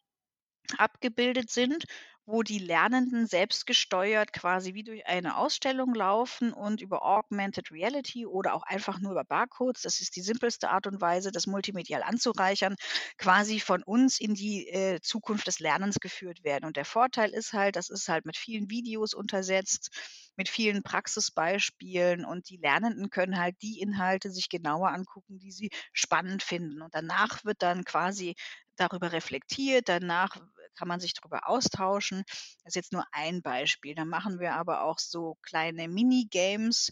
abgebildet 0.78 1.50
sind, 1.52 1.86
wo 2.26 2.42
die 2.44 2.60
Lernenden 2.60 3.28
selbstgesteuert 3.28 4.32
quasi 4.34 4.74
wie 4.74 4.84
durch 4.84 5.06
eine 5.08 5.38
Ausstellung 5.38 5.94
laufen 5.94 6.54
und 6.54 6.82
über 6.82 7.04
Augmented 7.04 7.72
Reality 7.72 8.26
oder 8.26 8.54
auch 8.54 8.64
einfach 8.64 9.00
nur 9.00 9.12
über 9.12 9.26
Barcodes, 9.26 9.82
das 9.82 10.00
ist 10.00 10.16
die 10.16 10.22
simpelste 10.22 10.70
Art 10.70 10.88
und 10.88 11.02
Weise, 11.02 11.32
das 11.32 11.48
multimedial 11.48 12.02
anzureichern, 12.04 12.76
quasi 13.18 13.60
von 13.60 13.84
uns 13.84 14.20
in 14.20 14.34
die, 14.36 14.68
äh, 14.70 15.00
Zukunft 15.02 15.48
des 15.48 15.60
Lernens 15.60 16.00
geführt 16.00 16.44
werden. 16.44 16.66
Und 16.66 16.78
der 16.78 16.86
Vorteil 16.86 17.32
ist 17.32 17.54
halt, 17.54 17.76
das 17.76 17.90
ist 17.90 18.08
halt 18.08 18.26
mit 18.26 18.38
vielen 18.38 18.70
Videos 18.70 19.14
untersetzt, 19.14 19.90
mit 20.36 20.50
vielen 20.50 20.82
Praxisbeispielen 20.84 22.26
und 22.26 22.50
die 22.50 22.58
Lernenden 22.58 23.10
können 23.10 23.38
halt 23.40 23.56
die 23.62 23.80
Inhalte 23.80 24.32
sich 24.32 24.50
genauer 24.50 24.90
angucken, 24.90 25.38
die 25.40 25.52
sie 25.52 25.70
spannend 25.92 26.42
finden. 26.44 26.82
Und 26.82 26.96
danach 26.96 27.44
wird 27.46 27.62
dann 27.62 27.84
quasi 27.84 28.36
darüber 28.76 29.12
reflektiert, 29.12 29.88
danach 29.90 30.38
kann 30.76 30.88
man 30.88 31.00
sich 31.00 31.14
drüber 31.14 31.48
austauschen. 31.50 32.24
Das 32.64 32.72
ist 32.72 32.76
jetzt 32.76 32.94
nur 32.94 33.06
ein 33.12 33.42
Beispiel. 33.42 33.96
Dann 33.96 34.10
machen 34.10 34.40
wir 34.40 34.54
aber 34.56 34.84
auch 34.84 35.00
so 35.00 35.38
kleine 35.44 35.88
Mini-Games, 35.90 36.92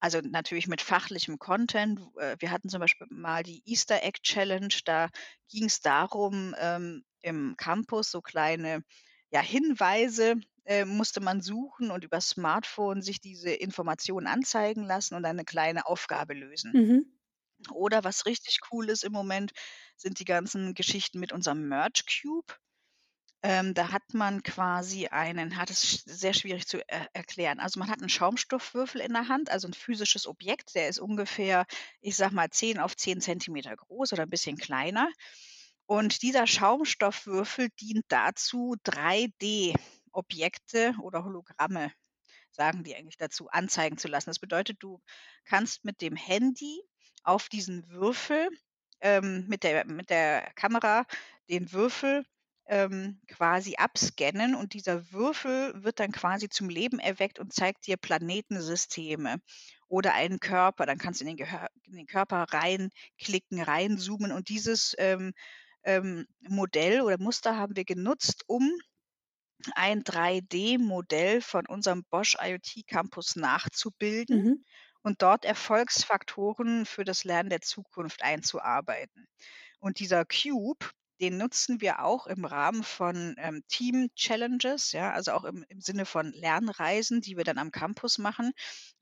also, 0.00 0.20
natürlich 0.20 0.68
mit 0.68 0.82
fachlichem 0.82 1.38
Content. 1.38 2.00
Äh, 2.20 2.36
wir 2.40 2.50
hatten 2.52 2.68
zum 2.68 2.80
Beispiel 2.80 3.06
mal 3.10 3.42
die 3.42 3.62
Easter 3.66 4.02
Egg 4.02 4.20
Challenge, 4.22 4.68
da 4.84 5.08
ging's 5.50 5.80
darum, 5.80 6.54
ähm, 6.58 7.04
im 7.22 7.56
Campus 7.56 8.10
so 8.10 8.20
kleine, 8.22 8.82
ja, 9.32 9.40
Hinweise, 9.40 10.36
äh, 10.66 10.84
musste 10.84 11.20
man 11.20 11.40
suchen 11.42 11.90
und 11.90 12.04
übers 12.04 12.28
Smartphone 12.30 13.02
sich 13.02 13.20
diese 13.20 13.50
Informationen 13.52 14.26
anzeigen 14.28 14.84
lassen 14.84 15.14
und 15.16 15.22
dann 15.24 15.36
'ne 15.36 15.44
kleine 15.46 15.86
Aufgabe 15.86 16.34
lösen. 16.34 16.74
Mhm. 16.74 17.16
Oder 17.72 18.04
was 18.04 18.26
richtig 18.26 18.60
cool 18.72 18.90
ist 18.90 19.04
im 19.04 19.12
Moment, 19.12 19.52
sind 19.96 20.20
die 20.20 20.24
ganzen 20.26 20.74
Geschichten 20.74 21.20
mit 21.20 21.32
unserem 21.32 21.68
Merch 21.68 22.04
Cube. 22.22 22.54
Ähm, 23.48 23.74
da 23.74 23.92
hat 23.92 24.02
man 24.12 24.42
quasi 24.42 25.06
einen 25.06 25.56
hat 25.56 25.70
es 25.70 26.02
sehr 26.04 26.34
schwierig 26.34 26.66
zu 26.66 26.78
er 26.88 27.08
erklären. 27.14 27.60
Also, 27.60 27.78
man 27.78 27.88
hat 27.88 28.00
'n 28.02 28.08
Schaumstoffwürfel 28.08 29.00
in 29.00 29.12
der 29.12 29.28
Hand, 29.28 29.50
also, 29.50 29.68
'n 29.68 29.72
physisches 29.74 30.26
Objekt, 30.26 30.74
der 30.74 30.88
ist 30.88 30.98
ungefähr, 30.98 31.64
ich 32.00 32.16
sage 32.16 32.34
mal, 32.34 32.50
10 32.50 32.80
auf 32.80 32.96
10 32.96 33.20
Zentimeter 33.20 33.76
groß 33.76 34.12
oder 34.14 34.24
'n 34.24 34.30
bisschen 34.30 34.56
kleiner. 34.56 35.08
Und 35.86 36.22
dieser 36.22 36.48
Schaumstoffwürfel 36.48 37.68
dient 37.80 38.04
dazu, 38.08 38.74
3D-Objekte 38.82 40.94
oder 41.00 41.22
Hologramme, 41.24 41.92
sagen 42.52 42.84
die 42.84 42.96
eigentlich 42.96 43.18
dazu, 43.18 43.48
anzeigen 43.50 43.98
zu 43.98 44.08
lassen. 44.08 44.30
Das 44.30 44.40
bedeutet, 44.40 44.78
du 44.80 45.02
kannst 45.44 45.84
mit 45.84 46.00
dem 46.02 46.16
Handy 46.16 46.80
auf 47.24 47.50
diesen 47.50 47.90
Würfel, 47.90 48.48
ähm, 49.00 49.46
mit 49.48 49.64
der 49.64 49.86
mit 49.86 50.10
der 50.10 50.52
Kamera 50.56 51.06
den 51.50 51.72
Würfel, 51.72 52.24
ähm, 52.68 53.20
quasi 53.28 53.76
abscannen 53.76 54.54
und 54.54 54.74
dieser 54.74 55.12
Würfel 55.12 55.72
wird 55.84 56.00
dann 56.00 56.12
quasi 56.12 56.48
zum 56.48 56.68
Leben 56.68 56.98
erweckt 56.98 57.38
und 57.38 57.52
zeigt 57.52 57.86
dir 57.86 57.96
Planetensysteme 57.96 59.38
oder 59.88 60.14
einen 60.14 60.40
Körper. 60.40 60.86
Dann 60.86 60.98
kannst 60.98 61.20
du 61.20 61.24
in 61.24 61.28
den 61.28 61.36
Gehör 61.36 61.68
in 61.84 61.96
den 61.96 62.06
Körper 62.06 62.46
reinklicken, 62.50 63.60
reinzoomen 63.62 64.32
und 64.32 64.48
dieses, 64.48 64.94
ähm, 64.98 65.32
ähm, 65.84 66.26
Modell 66.40 67.02
oder 67.02 67.18
Muster 67.18 67.56
haben 67.56 67.76
wir 67.76 67.84
genutzt, 67.84 68.42
um 68.48 68.72
ein 69.74 70.02
3D-Modell 70.04 71.40
von 71.40 71.66
unserem 71.66 72.04
Bosch 72.04 72.36
IoT 72.40 72.82
Campus 72.86 73.36
nachzubilden 73.36 74.42
Mhm. 74.42 74.64
und 75.02 75.22
dort 75.22 75.44
Erfolgsfaktoren 75.44 76.84
für 76.86 77.04
das 77.04 77.24
Lernen 77.24 77.50
der 77.50 77.60
Zukunft 77.60 78.22
einzuarbeiten. 78.22 79.26
Und 79.80 80.00
dieser 80.00 80.24
Cube, 80.24 80.90
den 81.20 81.38
nutzen 81.38 81.80
wir 81.80 82.04
auch 82.04 82.26
im 82.26 82.44
Rahmen 82.44 82.82
von, 82.84 83.34
ähm, 83.38 83.62
Team-Challenges, 83.68 84.92
ja, 84.92 85.12
also, 85.12 85.32
auch 85.32 85.44
im 85.44 85.64
im 85.68 85.80
Sinne 85.80 86.06
von 86.06 86.32
Lernreisen, 86.32 87.20
die 87.22 87.36
wir 87.36 87.44
dann 87.44 87.58
am 87.58 87.70
Campus 87.72 88.18
machen. 88.18 88.52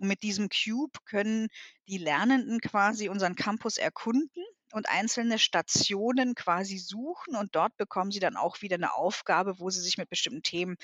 Und 0.01 0.09
mit 0.09 0.23
diesem 0.23 0.49
Cube 0.49 0.99
können 1.07 1.49
die 1.89 1.99
Lernenden 1.99 2.61
quasi 2.61 3.09
unseren 3.09 3.35
Campus 3.37 3.79
erkunden 3.79 4.45
und 4.73 4.89
einzelne 4.89 5.39
Stationen 5.39 6.35
quasi 6.35 6.79
suchen 6.79 7.37
und 7.37 7.55
dort 7.57 7.77
bekommen 7.77 8.11
sie 8.13 8.21
dann 8.21 8.37
auch 8.37 8.63
wieder 8.63 8.79
'ne 8.79 8.93
Aufgabe, 8.95 9.59
wo 9.61 9.71
sie 9.71 9.81
sich 9.81 9.99
mit 9.99 10.09
bestimmten 10.11 10.43
Themen, 10.43 10.77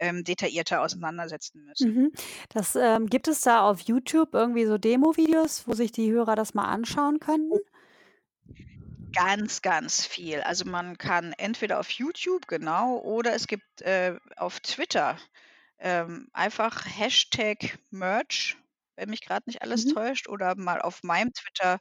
ähm, 0.00 0.24
detaillierter 0.24 0.82
auseinandersetzen 0.82 1.64
müssen. 1.64 1.92
Mhm. 1.94 2.12
Das, 2.50 2.74
ähm 2.76 3.06
gibt 3.06 3.28
es 3.28 3.40
da 3.42 3.68
auf 3.68 3.80
YouTube 3.80 4.32
irgendwie 4.34 4.64
so 4.66 4.78
Demovideos, 4.78 5.66
wo 5.68 5.74
sich 5.74 5.92
die 5.92 6.10
Hörer 6.12 6.34
das 6.36 6.54
mal 6.54 6.64
anschauen 6.66 7.18
könnten? 7.20 7.58
Ganz, 9.16 9.62
ganz 9.62 10.04
viel. 10.06 10.40
Also, 10.42 10.64
man 10.66 10.98
kann 10.98 11.32
entweder 11.32 11.80
auf 11.80 11.90
YouTube, 11.90 12.46
genau, 12.48 12.98
oder 12.98 13.34
es 13.34 13.46
gibt, 13.46 13.80
äh, 13.82 14.18
auf 14.36 14.60
Twitter, 14.60 15.18
ähm, 15.78 16.28
einfach 16.32 16.84
Hashtag 16.86 17.78
Merch, 17.90 18.56
wenn 18.96 19.10
mich 19.10 19.22
grad 19.22 19.46
nicht 19.46 19.62
alles 19.62 19.86
Mhm. 19.86 19.86
täuscht, 19.86 20.28
oder 20.28 20.54
mal 20.56 20.82
auf 20.82 21.02
meinem 21.02 21.32
Twitter 21.32 21.78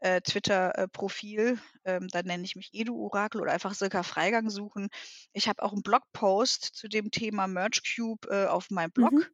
äh, 0.00 0.20
Twitter, 0.20 0.78
äh, 0.78 0.88
Profil, 0.88 1.58
ähm, 1.84 2.06
da 2.08 2.22
nenne 2.22 2.44
ich 2.44 2.54
mich 2.56 2.70
Edu-Orakel 2.72 3.40
oder 3.40 3.52
einfach 3.52 3.74
Silka 3.74 4.04
Freigang 4.04 4.48
suchen. 4.48 4.88
Ich 5.32 5.48
habe 5.48 5.62
auch 5.62 5.72
'n 5.72 5.82
Blogpost 5.82 6.62
zu 6.64 6.88
dem 6.88 7.10
Thema 7.10 7.48
Merch 7.48 7.82
Cube, 7.96 8.28
äh, 8.30 8.46
auf 8.46 8.70
meinem 8.70 8.92
Mhm. 8.96 9.28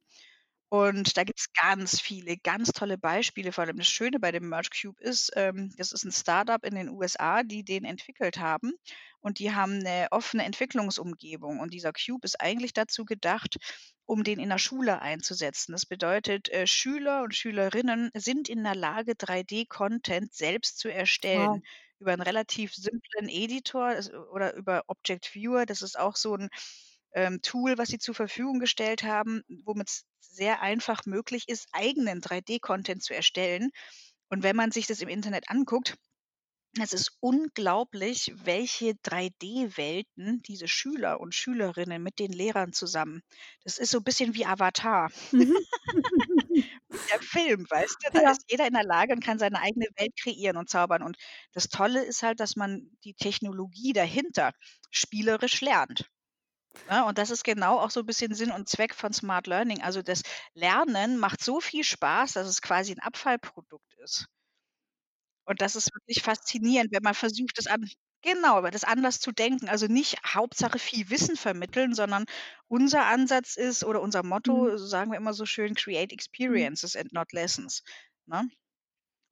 Und 0.76 1.16
da 1.16 1.23
gibt's 1.25 1.52
ganz 1.52 2.00
viele, 2.00 2.37
ganz 2.38 2.73
tolle 2.73 2.99
Beispiele. 2.99 3.52
Vor 3.52 3.62
allem 3.64 3.76
das 3.76 3.87
Schöne 3.87 4.19
bei 4.19 4.33
dem 4.33 4.49
Merch 4.49 4.71
Cube 4.71 5.00
ist, 5.00 5.31
ähm, 5.37 5.71
das 5.76 5.93
ist 5.93 6.04
'n 6.04 6.11
Start-up 6.11 6.64
in 6.64 6.75
den 6.75 6.88
USA, 6.88 7.45
die 7.45 7.62
den 7.64 7.85
entwickelt 7.85 8.38
haben 8.38 8.73
und 9.21 9.38
die 9.38 9.52
haben 9.54 9.78
'ne 9.78 10.09
offene 10.11 10.45
Entwicklungsumgebung 10.45 11.61
und 11.61 11.73
dieser 11.75 11.93
Cube 11.93 12.25
ist 12.25 12.40
eigentlich 12.40 12.73
dazu 12.73 13.04
gedacht, 13.04 13.57
um 14.04 14.25
den 14.25 14.40
in 14.40 14.49
der 14.49 14.59
Schule 14.59 15.00
einzusetzen. 15.00 15.73
Das 15.73 15.87
bedeutet, 15.87 16.49
äh, 16.49 16.66
Schüler 16.66 17.23
und 17.23 17.35
Schülerinnen 17.37 18.11
sind 18.14 18.49
in 18.49 18.64
der 18.64 18.75
Lage, 18.75 19.14
3D-Content 19.14 20.35
selbst 20.35 20.78
zu 20.78 20.88
erstellen 20.93 21.61
Wow. 21.61 21.64
über 22.00 22.12
'n 22.14 22.21
relativ 22.23 22.75
simplen 22.75 23.28
Editor 23.28 23.93
es 23.93 24.11
oder 24.12 24.54
über 24.54 24.83
Object 24.88 25.35
Viewer. 25.35 25.66
Das 25.66 25.83
ist 25.83 25.97
auch 25.99 26.16
so 26.16 26.35
'n, 26.35 26.49
ähm, 27.14 27.40
Tool, 27.42 27.78
was 27.78 27.88
sie 27.88 27.99
zur 27.99 28.14
Verfügung 28.14 28.59
gestellt 28.61 29.02
haben, 29.04 29.42
womit 29.64 29.88
es 29.90 30.04
sehr 30.21 30.62
einfach 30.62 31.06
möglich 31.06 31.44
ist, 31.49 31.68
eigenen 31.73 32.21
3D-Content 32.23 33.02
zu 33.02 33.14
erstellen. 33.14 33.71
Und 34.30 34.42
wenn 34.44 34.56
man 34.56 34.73
sich 34.73 34.87
das 34.88 35.00
im 35.02 35.09
Internet 35.09 35.50
anguckt, 35.50 35.97
es 36.80 36.92
ist 36.92 37.16
unglaublich, 37.21 38.33
welche 38.37 38.94
3D-Welten 39.02 40.42
diese 40.42 40.68
Schüler 40.68 41.21
und 41.21 41.35
Schülerinnen 41.35 42.02
mit 42.02 42.18
den 42.21 42.33
Lehrern 42.33 42.73
zusammen 42.73 43.23
das 43.64 43.78
ist 43.78 43.90
so 43.92 43.99
'n 43.99 44.04
bisschen 44.04 44.35
wie 44.35 44.47
Avatar. 44.47 45.11
Mhm. 45.33 45.56
Der 47.12 47.21
Film, 47.21 47.66
weißt 47.71 47.97
du? 48.04 48.11
Da 48.12 48.21
Ja. 48.21 48.30
ist 48.30 48.44
jeder 48.50 48.66
in 48.66 48.75
der 48.75 48.85
Lage 48.85 49.12
und 49.14 49.25
kann 49.25 49.38
seine 49.38 49.61
eigene 49.61 49.87
Welt 49.97 50.14
kreieren 50.21 50.56
und 50.56 50.71
zaubern. 50.71 51.02
Und 51.02 51.16
das 51.52 51.68
Tolle 51.68 52.04
ist 52.04 52.23
halt, 52.23 52.40
dass 52.40 52.56
man 52.56 52.90
die 53.04 53.14
Technologie 53.14 53.92
dahinter 53.92 54.52
spielerisch 54.90 55.61
lernt, 55.61 56.11
ne? 56.88 57.04
Und 57.07 57.19
das 57.19 57.31
ist 57.31 57.45
genau 57.45 57.78
auch 57.81 57.90
so 57.90 58.00
'n 58.00 58.07
bisschen 58.07 58.35
Sinn 58.35 58.50
und 58.52 58.69
Zweck 58.69 58.95
von 58.95 59.12
Smart 59.12 59.47
Learning. 59.47 59.83
Also, 59.83 60.02
das 60.02 60.23
Lernen 60.54 61.19
macht 61.19 61.43
so 61.43 61.61
viel 61.61 61.85
Spaß, 61.85 62.33
dass 62.35 62.47
es 62.49 62.62
quasi 62.62 62.93
'n 62.93 63.00
Abfallprodukt 63.00 63.95
ist. 64.04 64.26
Und 65.49 65.61
das 65.61 65.76
ist 65.76 65.90
wirklich 65.95 66.23
faszinierend, 66.23 66.90
wenn 66.93 67.02
man 67.02 67.14
versucht, 67.14 67.59
das 67.59 67.66
an 67.66 67.87
genau, 68.23 68.57
aber 68.57 68.71
das 68.71 68.85
anders 68.85 69.21
zu 69.21 69.33
denken. 69.33 69.69
Also, 69.69 69.87
nicht 69.87 70.16
Hauptsache 70.26 70.78
viel 70.78 71.11
Wissen 71.11 71.37
vermitteln, 71.37 71.95
sondern 71.95 72.25
unser 72.69 73.04
Ansatz 73.07 73.57
ist 73.57 73.85
oder 73.85 74.00
unser 74.00 74.23
Mhm. 74.47 74.64
Motto, 74.64 74.76
so 74.78 74.87
sagen 74.87 75.11
wir 75.11 75.19
immer 75.19 75.35
so 75.35 75.45
schön: 75.47 75.75
„Create 75.75 76.12
Mhm. 76.49 76.69
experiences 76.73 76.97
and 76.97 77.12
not 77.12 77.33
lessons“, 77.33 77.83
ne? 78.26 78.49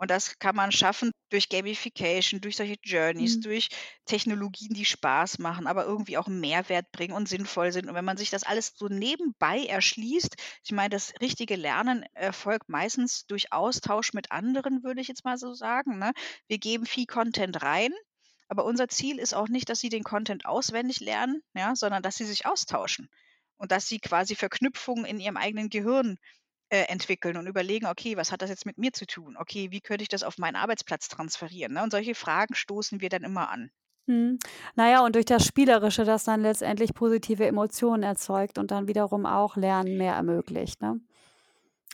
Und 0.03 0.11
das 0.11 0.39
kann 0.41 0.57
man 0.57 0.73
schaffen 0.73 1.13
durch 1.31 1.49
Gamification, 1.49 2.41
durch 2.41 2.57
solche 2.57 2.75
Journeys, 2.83 3.39
Mhm. 3.39 3.41
durch 3.41 3.69
Technologien, 4.05 4.75
die 4.75 4.85
Spaß 4.85 5.39
machen, 5.39 5.69
aber 5.69 5.85
irgendwie 5.85 6.19
auch 6.19 6.27
Mehrwert 6.27 6.91
bringen 6.91 7.15
und 7.15 7.29
sinnvoll 7.29 7.71
sind. 7.71 7.89
Und 7.89 7.95
wenn 7.95 8.05
man 8.05 8.17
sich 8.17 8.29
das 8.31 8.43
alles 8.43 8.73
so 8.77 8.89
nebenbei 8.89 9.65
erschließt 9.65 10.35
ich 10.65 10.73
meine, 10.73 10.91
das 10.91 11.13
richtige 11.21 11.55
Lernen 11.57 12.05
erfolgt 12.15 12.69
meistens 12.69 13.27
durch 13.27 13.53
Austausch 13.53 14.13
mit 14.13 14.33
anderen, 14.33 14.83
würde 14.83 15.01
ich 15.01 15.09
jetzt 15.09 15.25
mal 15.25 15.39
so 15.39 15.55
sagen, 15.55 15.99
ne? 15.99 16.13
Wir 16.49 16.59
geben 16.59 16.85
viel 16.87 17.07
Content 17.07 17.63
rein, 17.63 17.93
aber 18.49 18.65
unser 18.65 18.89
Ziel 18.89 19.19
ist 19.19 19.35
auch 19.35 19.49
nicht, 19.49 19.69
dass 19.69 19.81
sie 19.81 19.89
den 19.89 20.05
Content 20.05 20.47
auswendig 20.47 21.01
lernen, 21.01 21.43
ja, 21.55 21.75
sondern 21.77 22.03
dass 22.03 22.17
sie 22.17 22.25
sich 22.25 22.47
austauschen 22.47 23.09
und 23.57 23.73
dass 23.73 23.87
sie 23.89 23.99
quasi 24.01 24.35
Verknüpfungen 24.37 25.05
in 25.05 25.19
ihrem 25.21 25.37
eigenen 25.37 25.71
Gehirn, 25.71 26.19
äh, 26.73 26.85
entwickeln 26.89 27.37
und 27.37 27.47
überlegen: 27.47 27.87
„Okay, 27.87 28.17
was 28.17 28.33
hat 28.33 28.43
das 28.43 28.51
jetzt 28.51 28.67
mit 28.67 28.79
mir 28.79 28.93
zu 28.93 29.07
tun? 29.07 29.37
Okay, 29.39 29.71
wie 29.71 29.81
könnte 29.81 30.03
ich 30.03 30.09
das 30.09 30.25
auf 30.25 30.39
meinen 30.39 30.57
Arbeitsplatz 30.57 31.09
transferieren“, 31.09 31.75
ne? 31.75 31.83
Und 31.85 31.93
solche 31.93 32.15
Fragen 32.17 32.55
stoßen 32.57 33.01
wir 33.01 33.09
dann 33.11 33.25
immer 33.25 33.51
an. 33.51 33.71
Mhm. 34.07 34.39
Na 34.75 34.91
ja, 34.91 35.05
und 35.05 35.15
durch 35.15 35.25
das 35.27 35.45
Spielerische, 35.47 36.05
das 36.05 36.25
dann 36.25 36.43
letztendlich 36.43 36.93
positive 36.95 37.47
Emotionen 37.47 38.03
erzeugt 38.03 38.59
und 38.59 38.71
dann 38.71 38.89
wiederum 38.89 39.27
auch 39.27 39.57
Lernen 39.57 39.97
mehr 39.97 40.15
ermöglicht, 40.15 40.81
ne? 40.83 41.01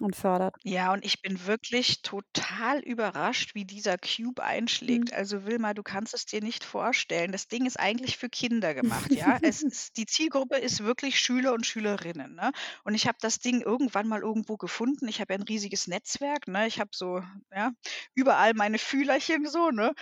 Und 0.01 0.17
fördert. 0.17 0.57
Ja, 0.65 0.93
und 0.93 1.05
ich 1.05 1.23
bin 1.23 1.47
wirklich 1.47 2.03
total 2.03 2.81
überrascht, 2.81 3.55
wie 3.55 3.65
dieser 3.65 3.97
Cube 3.97 4.43
Mhm. 4.87 5.09
einschlägt. 5.09 5.13
Also, 5.13 5.47
Wilma, 5.47 5.73
du 5.73 5.85
kannst 5.85 6.15
es 6.15 6.27
dir 6.27 6.43
nicht 6.43 6.65
vorstellen. 6.65 7.31
Das 7.31 7.47
Ding 7.47 7.65
ist 7.65 7.79
eigentlich 7.79 8.17
für 8.19 8.29
Kinder 8.29 8.75
gemacht, 8.75 9.15
ja? 9.15 9.39
Es 9.43 9.63
ist 9.63 9.97
die 9.97 10.07
Zielgruppe 10.07 10.57
ist 10.59 10.83
wirklich 10.83 11.21
Schüler 11.21 11.53
und 11.55 11.65
Schülerinnen, 11.65 12.35
ne? 12.35 12.51
Und 12.85 12.95
ich 12.97 13.07
habe 13.07 13.19
das 13.21 13.39
Ding 13.39 13.61
irgendwann 13.63 14.09
mal 14.09 14.21
irgendwo 14.21 14.57
gefunden. 14.57 15.07
Ich 15.07 15.21
habe 15.21 15.33
ja 15.35 15.39
'n 15.39 15.43
riesiges 15.45 15.87
Netzwerk, 15.87 16.49
ne? 16.49 16.67
Ich 16.67 16.81
habe 16.81 16.91
so, 16.93 17.23
ja, 17.55 17.71
überall 18.15 18.53
meine 18.55 18.79
Fühlerchen 18.79 19.47
so, 19.49 19.71
ne? 19.71 19.95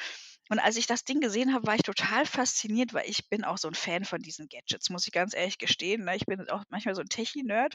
Und 0.49 0.59
als 0.61 0.77
ich 0.77 0.87
das 0.87 1.05
Ding 1.05 1.21
gesehen 1.21 1.53
habe, 1.55 1.67
war 1.67 1.75
ich 1.75 1.83
total 1.83 2.25
fasziniert, 2.27 2.95
weil 2.95 3.09
ich 3.09 3.29
bin 3.29 3.45
auch 3.45 3.59
so 3.59 3.69
'n 3.69 3.75
Fan 3.75 4.05
von 4.07 4.21
diesen 4.21 4.49
Gadgets, 4.49 4.91
muss 4.91 5.07
ich 5.07 5.13
ganz 5.13 5.35
ehrlich 5.35 5.59
gestehen, 5.59 6.05
ne? 6.05 6.17
Ich 6.17 6.25
bin 6.27 6.49
auch 6.51 6.65
manchmal 6.71 6.95
so 6.95 7.03
'n 7.03 7.09
Techie-Nerd. 7.09 7.75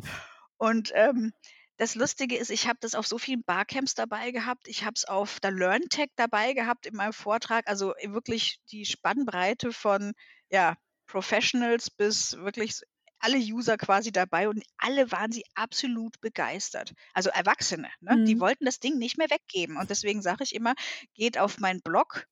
Und, 0.58 0.92
ähm, 0.96 1.34
das 1.78 1.96
Lustige 1.96 2.38
ist, 2.38 2.50
ich 2.52 2.68
habe 2.68 2.78
das 2.82 2.96
auf 2.96 3.08
so 3.08 3.18
vielen 3.18 3.44
Barcamps 3.44 3.96
dabei 3.96 4.32
gehabt. 4.32 4.68
Ich 4.68 4.84
habe 4.84 4.94
es 4.96 5.06
auf 5.06 5.40
der 5.40 5.52
LearnTech 5.52 6.10
dabei 6.16 6.54
gehabt 6.54 6.86
in 6.86 6.96
meinem 6.96 7.14
Vortrag. 7.14 7.68
Also, 7.68 7.94
wirklich 8.04 8.60
die 8.72 8.86
Spannbreite 8.86 9.74
von, 9.74 10.14
ja, 10.50 10.76
Professionals 11.08 11.90
bis 11.90 12.38
wirklich 12.38 12.76
alle 13.20 13.38
User 13.38 13.78
quasi 13.78 14.12
dabei 14.12 14.48
und 14.50 14.64
alle 14.78 15.12
waren 15.12 15.32
sie 15.32 15.44
absolut 15.56 16.20
begeistert. 16.22 16.94
Also, 17.14 17.30
Erwachsene, 17.32 17.90
ne? 18.00 18.18
Die 18.28 18.40
Mhm. 18.40 18.42
wollten 18.42 18.66
das 18.66 18.80
Ding 18.80 18.98
nicht 18.98 19.18
mehr 19.18 19.30
weggeben. 19.30 19.78
Und 19.78 19.90
deswegen 19.90 20.22
sage 20.22 20.44
ich 20.44 20.56
immer: 20.56 20.74
„Geht 21.16 21.38
auf 21.38 21.60
meinen 21.60 21.82
Blog.“ 21.82 22.26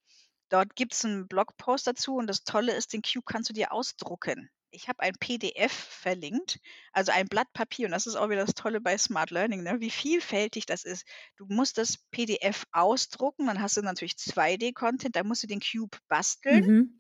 Dort 0.50 0.76
gibt's 0.76 1.04
'n 1.06 1.28
Blogpost 1.28 1.88
dazu 1.88 2.16
und 2.16 2.28
das 2.28 2.44
Tolle 2.44 2.74
ist, 2.76 2.94
den 2.94 3.02
Cube 3.04 3.26
kannst 3.26 3.50
du 3.50 3.54
dir 3.54 3.72
ausdrucken. 3.74 4.50
Ich 4.72 4.88
habe 4.88 5.00
ein 5.02 5.14
PDF 5.20 5.72
verlinkt, 5.72 6.60
also 6.94 7.12
ein 7.12 7.28
Blatt 7.28 7.52
Papier 7.54 7.88
und 7.88 7.92
das 7.92 8.08
ist 8.08 8.16
auch 8.16 8.30
wieder 8.30 8.46
das 8.46 8.54
Tolle 8.54 8.82
bei 8.82 8.98
Smart 8.98 9.32
Learning, 9.32 9.64
ne, 9.64 9.78
wie 9.80 9.90
vielfältig 9.90 10.66
das 10.66 10.84
ist. 10.84 11.06
Du 11.38 11.46
musst 11.48 11.78
das 11.78 11.98
PDF 12.12 12.66
ausdrucken, 12.72 13.48
dann 13.48 13.62
hast 13.62 13.78
du 13.78 13.82
natürlich 13.82 14.14
2D-Content, 14.14 15.16
dann 15.16 15.28
musst 15.28 15.44
du 15.44 15.48
den 15.48 15.60
Cube 15.60 15.98
basteln. 16.08 16.66
Mhm. 16.66 17.00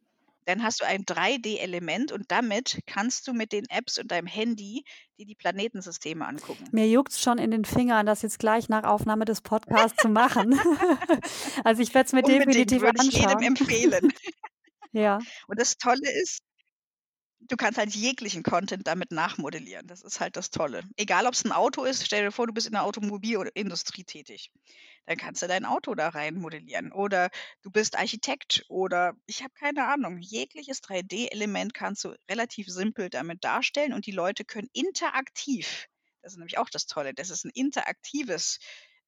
Dann 0.50 0.64
hast 0.64 0.82
du 0.82 0.86
ein 0.86 1.04
3D-Element 1.04 2.12
und 2.12 2.32
damit 2.32 2.80
kannst 2.88 3.28
du 3.28 3.34
mit 3.34 3.52
den 3.52 3.66
Apps 3.70 4.00
und 4.00 4.10
deinem 4.10 4.26
Handy 4.26 4.84
dir 5.20 5.28
die 5.28 5.36
Planetensysteme 5.36 6.26
angucken. 6.26 6.64
Mir 6.72 6.90
juckt's 6.90 7.22
schon 7.22 7.38
in 7.38 7.52
den 7.52 7.66
Fingern, 7.66 8.08
das 8.08 8.24
jetzt 8.24 8.40
gleich 8.40 8.68
nach 8.68 8.84
Aufnahme 8.84 9.26
des 9.26 9.42
Podcasts 9.42 10.02
zu 10.02 10.10
machen. 10.10 10.60
Also, 11.64 11.84
ich 11.84 11.94
werde 11.94 12.08
es 12.08 12.14
mir 12.14 12.24
Unbedingt, 12.24 12.48
definitiv 12.48 12.82
würde 12.82 13.04
ich 13.04 13.14
jedem 13.14 13.42
empfehlen. 13.42 14.12
Ja. 14.92 15.20
Und 15.48 15.60
das 15.60 15.78
Tolle 15.78 16.10
ist 16.24 16.40
du 17.50 17.58
kannst 17.58 17.78
halt 17.80 17.94
jeglichen 17.96 18.44
Content 18.44 18.88
damit 18.88 19.12
nachmodellieren. 19.12 19.88
Das 19.88 20.02
ist 20.04 20.20
halt 20.20 20.38
das 20.38 20.52
Tolle. 20.52 20.84
Egal, 20.98 21.28
ob's 21.28 21.44
'n 21.46 21.52
Auto 21.52 21.84
ist, 21.84 22.06
stell 22.06 22.24
dir 22.26 22.32
vor, 22.32 22.48
du 22.48 22.54
bist 22.54 22.68
in 22.68 22.74
der 22.74 22.84
Automobil 22.84 23.38
oder 23.38 23.52
Industrie 23.56 24.04
tätig. 24.06 24.52
Dann 25.08 25.18
kannst 25.18 25.42
du 25.42 25.48
dein 25.48 25.66
Auto 25.66 25.96
da 25.96 26.10
rein 26.10 26.36
modellieren. 26.36 26.92
Oder 26.94 27.30
du 27.64 27.72
bist 27.72 27.98
Architekt 27.98 28.66
oder 28.70 29.14
ich 29.28 29.42
habe 29.44 29.54
keine 29.56 29.88
Ahnung. 29.88 30.20
Jegliches 30.20 30.82
3D-Element 30.82 31.74
kannst 31.74 32.04
du 32.06 32.16
relativ 32.30 32.68
simpel 32.70 33.10
damit 33.10 33.44
darstellen 33.44 33.94
und 33.94 34.06
die 34.06 34.12
Leute 34.12 34.46
können 34.46 34.70
interaktiv 34.74 35.88
das 36.22 36.34
ist 36.34 36.38
nämlich 36.38 36.58
auch 36.58 36.70
das 36.70 36.86
Tolle, 36.88 37.14
das 37.14 37.30
ist 37.32 37.46
'n 37.46 37.52
interaktives 37.54 38.60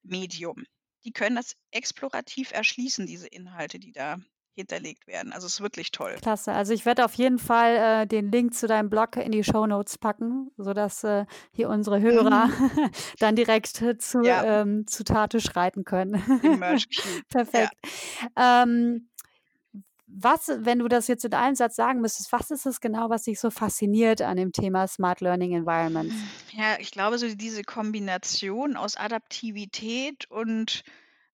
Medium. 0.02 0.64
Die 1.04 1.12
können 1.12 1.36
das 1.36 1.54
explorativ 1.72 2.52
erschließen, 2.52 3.06
diese 3.06 3.26
Inhalte, 3.28 3.78
die 3.78 3.92
da 3.92 4.18
hinterlegt 4.54 5.06
werden. 5.06 5.32
Also, 5.32 5.46
ist 5.46 5.60
wirklich 5.60 5.90
toll. 5.90 6.16
Klasse. 6.20 6.52
Also, 6.52 6.72
ich 6.72 6.84
werde 6.86 7.04
auf 7.04 7.14
jeden 7.14 7.38
Fall, 7.38 8.02
äh, 8.02 8.06
den 8.06 8.30
Link 8.30 8.54
zu 8.54 8.66
deinem 8.66 8.90
Blog 8.90 9.16
in 9.16 9.32
die 9.32 9.44
Shownotes 9.44 9.98
packen, 9.98 10.50
sodass, 10.56 11.04
äh, 11.04 11.26
hier 11.52 11.68
unsere 11.68 12.00
Hörer 12.00 12.46
Mhm. 12.46 12.52
dann 13.18 13.36
direkt 13.36 13.68
zu 13.68 14.22
Ja. 14.22 14.62
ähm, 14.62 14.86
zu 14.86 15.04
Tate 15.04 15.40
schreiten 15.40 15.84
können. 15.84 16.22
Cube, 16.40 16.60
ja. 16.60 16.76
Perfekt. 17.28 17.74
Ähm, 18.36 19.08
was, 20.14 20.52
wenn 20.58 20.78
du 20.80 20.88
das 20.88 21.08
jetzt 21.08 21.24
in 21.24 21.32
einem 21.32 21.54
Satz 21.54 21.74
sagen 21.74 22.00
müsstest, 22.02 22.32
was 22.32 22.50
ist 22.50 22.66
es 22.66 22.80
genau, 22.82 23.08
was 23.08 23.22
dich 23.22 23.40
so 23.40 23.50
fasziniert 23.50 24.20
an 24.20 24.36
dem 24.36 24.52
Thema 24.52 24.86
Smart 24.86 25.22
Learning 25.22 25.52
Environments? 25.52 26.14
Ja, 26.52 26.78
ich 26.78 26.90
glaube, 26.90 27.16
so 27.16 27.34
diese 27.34 27.62
Kombination 27.62 28.76
aus 28.76 28.96
Adaptivität 28.96 30.30
und 30.30 30.82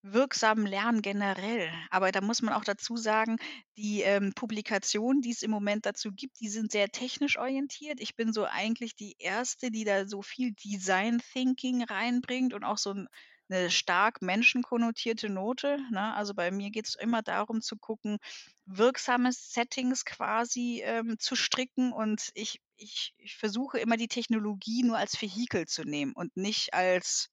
wirksamem 0.03 0.67
Lernen 0.67 1.03
generell. 1.03 1.71
Aber 1.91 2.13
da 2.13 2.21
muss 2.21 2.43
man 2.43 2.55
auch 2.55 2.65
dazu 2.65 2.97
sagen, 2.97 3.37
die, 3.77 4.03
ähm, 4.03 4.33
Publikationen, 4.35 5.23
die 5.23 5.31
es 5.33 5.43
im 5.43 5.51
Moment 5.51 5.87
dazu 5.87 6.13
gibt, 6.13 6.41
die 6.41 6.49
sind 6.49 6.73
sehr 6.73 6.89
technisch 6.91 7.39
orientiert. 7.39 8.01
Ich 8.01 8.15
bin 8.17 8.33
so 8.33 8.45
eigentlich 8.47 8.95
die 8.97 9.17
1., 9.19 9.71
die 9.71 9.85
da 9.85 10.07
so 10.07 10.23
viel 10.23 10.53
Design 10.53 11.21
Thinking 11.33 11.83
reinbringt 11.85 12.55
und 12.55 12.65
auch 12.65 12.79
so 12.79 12.91
'n 12.93 13.09
'ne 13.51 13.71
stark 13.71 14.23
menschenkonnotierte 14.23 15.29
Note, 15.31 15.79
ne? 15.91 16.15
Also, 16.15 16.35
bei 16.35 16.51
mir 16.51 16.71
geht's 16.71 16.95
immer 16.95 17.23
darum 17.23 17.61
zu 17.63 17.77
gucken, 17.77 18.19
wirksame 18.67 19.33
Settings 19.33 20.05
quasi, 20.05 20.83
ähm, 20.85 21.19
zu 21.19 21.35
stricken 21.37 21.93
und 21.93 22.31
ich 22.35 22.61
ich 22.77 23.15
ich 23.19 23.37
versuche 23.37 23.79
immer, 23.79 23.97
die 23.97 24.09
Technologie 24.09 24.83
nur 24.85 24.99
als 24.99 25.21
Vehikel 25.21 25.67
zu 25.67 25.83
nehmen 25.85 26.13
und 26.15 26.37
nicht 26.37 26.75
als 26.75 27.29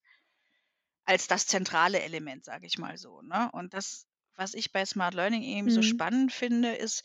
als 1.06 1.28
das 1.28 1.48
zentrale 1.48 2.02
Element, 2.02 2.46
sage 2.46 2.68
ich 2.68 2.78
mal 2.80 2.98
so, 2.98 3.22
ne? 3.22 3.50
Und 3.54 3.74
das, 3.74 4.08
was 4.36 4.54
ich 4.56 4.72
bei 4.72 4.86
Smart 4.86 5.14
Learning 5.16 5.44
eben 5.44 5.70
so 5.70 5.82
Mhm. 5.82 5.84
spannend 5.84 6.34
finde, 6.34 6.76
ist 6.76 7.04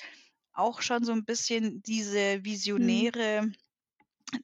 auch 0.52 0.82
schon 0.82 1.04
so 1.04 1.12
'n 1.12 1.24
bisschen 1.26 1.82
diese 1.82 2.44
Mhm. 2.76 3.10
visionäre 3.24 3.52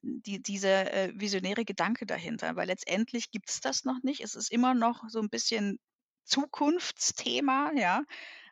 die 0.02 0.42
dieser, 0.42 0.92
äh, 0.94 1.12
visionäre 1.16 1.64
Gedanke 1.66 2.06
dahinter, 2.06 2.56
weil 2.56 2.68
letztendlich 2.68 3.30
gibt's 3.32 3.60
das 3.60 3.84
noch 3.84 4.02
nicht. 4.04 4.20
Es 4.22 4.34
ist 4.36 4.50
immer 4.52 4.74
noch 4.74 5.04
so 5.08 5.20
'n 5.20 5.30
bisschen 5.30 5.78
Zukunftsthema, 6.24 7.72
ja? 7.76 8.04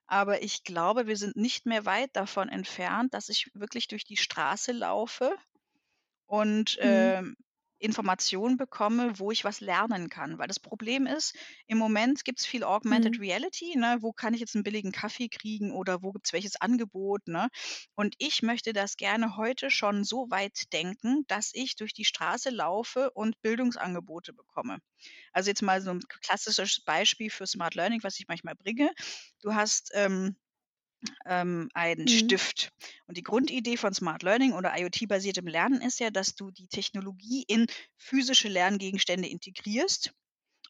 Aber 0.08 0.42
ich 0.42 0.64
glaube, 0.64 1.06
wir 1.08 1.16
sind 1.18 1.36
nicht 1.36 1.66
mehr 1.66 1.86
weit 1.86 2.10
davon 2.16 2.48
entfernt, 2.50 3.14
dass 3.14 3.28
ich 3.30 3.50
wirklich 3.54 3.88
durch 3.88 4.04
die 4.04 4.16
Straße 4.18 4.72
laufe 4.72 5.36
und, 6.26 6.78
Mhm. 6.82 7.18
ähm 7.20 7.36
Informationen 7.78 8.56
bekomme, 8.56 9.18
wo 9.18 9.30
ich 9.30 9.44
was 9.44 9.60
lernen 9.60 10.08
kann. 10.08 10.38
Weil 10.38 10.48
das 10.48 10.60
Problem 10.60 11.06
ist, 11.06 11.34
im 11.66 11.78
Moment 11.78 12.24
gibt's 12.24 12.46
viel 12.46 12.64
Augmented 12.64 13.18
Mhm. 13.18 13.20
Reality, 13.20 13.76
ne? 13.76 13.98
Wo 14.00 14.12
kann 14.12 14.34
ich 14.34 14.40
jetzt 14.40 14.54
'n 14.56 14.62
billigen 14.62 14.92
Kaffee 14.92 15.28
kriegen 15.28 15.72
oder 15.72 16.02
wo 16.02 16.12
gibt's 16.12 16.32
welches 16.32 16.56
Angebot, 16.60 17.26
ne? 17.28 17.48
Und 17.94 18.14
ich 18.18 18.42
möchte 18.42 18.72
das 18.72 18.96
gerne 18.96 19.36
heute 19.36 19.70
schon 19.70 20.04
so 20.04 20.26
weit 20.30 20.72
denken, 20.72 21.24
dass 21.28 21.50
ich 21.54 21.76
durch 21.76 21.92
die 21.94 22.04
Straße 22.04 22.50
laufe 22.50 23.10
und 23.12 23.40
Bildungsangebote 23.42 24.32
bekomme. 24.32 24.78
Also, 25.32 25.50
jetzt 25.50 25.62
mal 25.62 25.80
so 25.82 25.90
'n 25.92 26.00
klassisches 26.08 26.80
Beispiel 26.84 27.30
für 27.30 27.46
Smart 27.46 27.74
Learning, 27.74 28.02
was 28.02 28.18
ich 28.20 28.28
manchmal 28.28 28.54
bringe. 28.56 28.90
Du 29.42 29.54
hast, 29.54 29.90
ähm, 29.94 30.36
ähm, 31.26 31.68
einen 31.74 32.06
Mhm. 32.06 32.08
Stift. 32.08 32.70
Und 33.06 33.16
die 33.16 33.22
Grundidee 33.22 33.76
von 33.76 33.94
Smart 33.94 34.22
Learning 34.22 34.52
oder 34.52 34.76
IoT-basiertem 34.78 35.46
Lernen 35.46 35.80
ist 35.80 36.00
ja, 36.00 36.10
dass 36.10 36.34
du 36.34 36.50
die 36.50 36.68
Technologie 36.68 37.44
in 37.48 37.66
physische 37.96 38.48
Lerngegenstände 38.48 39.28
integrierst 39.28 40.12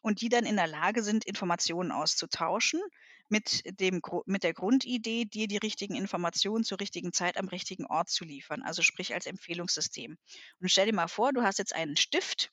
und 0.01 0.21
die 0.21 0.29
dann 0.29 0.45
in 0.45 0.55
der 0.57 0.67
Lage 0.67 1.03
sind, 1.03 1.25
Informationen 1.25 1.91
auszutauschen 1.91 2.81
mit 3.29 3.63
dem 3.79 4.01
mit 4.27 4.43
der 4.43 4.53
Grundidee, 4.53 5.25
dir 5.25 5.47
die 5.47 5.57
richtigen 5.57 5.95
Informationen 5.95 6.63
zur 6.63 6.79
richtigen 6.79 7.11
Zeit 7.11 7.37
am 7.37 7.47
richtigen 7.47 7.85
Ort 7.87 8.09
zu 8.09 8.23
liefern, 8.23 8.61
also 8.61 8.83
sprich 8.83 9.13
als 9.15 9.25
Empfehlungssystem. 9.25 10.17
Und 10.61 10.69
stell 10.71 10.85
dir 10.85 10.93
mal 10.93 11.07
vor, 11.07 11.33
du 11.33 11.41
hast 11.41 11.57
jetzt 11.57 11.73
einen 11.75 11.97
Stift, 11.97 12.51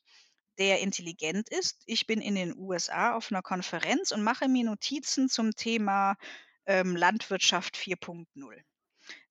der 0.59 0.81
intelligent 0.81 1.49
ist. 1.51 1.83
Ich 1.87 2.07
bin 2.07 2.21
in 2.21 2.35
den 2.35 2.55
USA 2.57 3.15
auf 3.15 3.31
'ner 3.31 3.43
Konferenz 3.43 4.13
und 4.13 4.23
mache 4.23 4.49
mir 4.49 4.65
Notizen 4.65 5.29
zum 5.29 5.53
Thema, 5.53 6.17
ähm, 6.67 6.97
Landwirtschaft 6.97 7.77
4.0. 7.77 8.63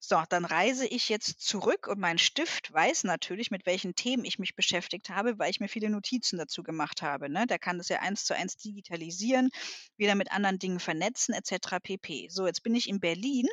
So, 0.00 0.22
dann 0.28 0.44
reise 0.44 0.86
ich 0.86 1.08
jetzt 1.08 1.40
zurück 1.40 1.86
und 1.88 1.98
mein 1.98 2.18
Stift 2.18 2.72
weiß 2.72 3.04
natürlich, 3.04 3.50
mit 3.50 3.64
welchen 3.66 3.94
Themen 3.94 4.24
ich 4.24 4.38
mich 4.38 4.54
beschäftigt 4.54 5.08
habe, 5.10 5.38
weil 5.38 5.50
ich 5.50 5.60
mir 5.60 5.68
viele 5.68 5.88
Notizen 5.90 6.38
dazu 6.38 6.62
gemacht 6.62 7.02
habe, 7.02 7.30
ne? 7.30 7.46
Der 7.46 7.58
kann 7.58 7.78
das 7.78 7.88
ja 7.88 8.00
eins 8.00 8.24
zu 8.24 8.34
eins 8.36 8.56
digitalisieren, 8.56 9.50
wieder 9.96 10.14
mit 10.14 10.30
anderen 10.32 10.58
Dingen 10.58 10.80
vernetzen 10.80 11.34
et 11.34 11.46
cetera 11.46 11.80
pp. 11.80 12.28
So, 12.30 12.46
jetzt 12.46 12.62
bin 12.62 12.74
ich 12.74 12.88
in 12.88 13.00
Berlin, 13.00 13.46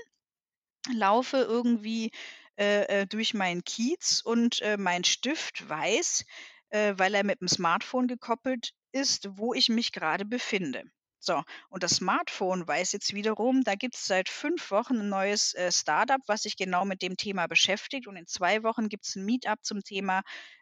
laufe 0.94 1.38
irgendwie, 1.38 2.12
äh, 2.58 3.02
äh, 3.02 3.08
durch 3.08 3.34
meinen 3.34 3.64
Kiez 3.64 4.22
und, 4.24 4.62
äh, 4.62 4.78
mein 4.78 5.04
Stift 5.06 5.68
weiß, 5.70 6.26
äh, 6.70 6.94
weil 6.98 7.16
er 7.16 7.24
mit'm 7.24 7.48
Smartphone 7.48 8.08
gekoppelt 8.08 8.74
ist, 8.92 9.30
wo 9.38 9.54
ich 9.54 9.70
mich 9.70 9.92
grade 9.94 10.26
befinde. 10.26 10.84
So, 11.22 11.44
und 11.70 11.84
das 11.84 11.96
Smartphone 11.98 12.68
weiß 12.68 12.92
jetzt 12.94 13.14
wiederum, 13.14 13.64
da 13.64 13.76
gibt's 13.76 14.06
seit 14.06 14.28
5 14.30 14.70
Wochen 14.72 14.96
'n 15.00 15.10
neues, 15.10 15.54
äh, 15.54 15.72
Start-up, 15.72 16.22
was 16.28 16.44
sich 16.44 16.56
genau 16.58 16.84
mit 16.86 17.02
dem 17.02 17.16
Thema 17.18 17.48
beschäftigt 17.48 18.08
und 18.08 18.16
in 18.18 18.26
2 18.28 18.64
Wochen 18.64 18.90
gibt's 18.90 19.16
'n 19.16 19.26
Meet-up 19.26 19.60
zum 19.64 19.82
Thema, 19.84 20.22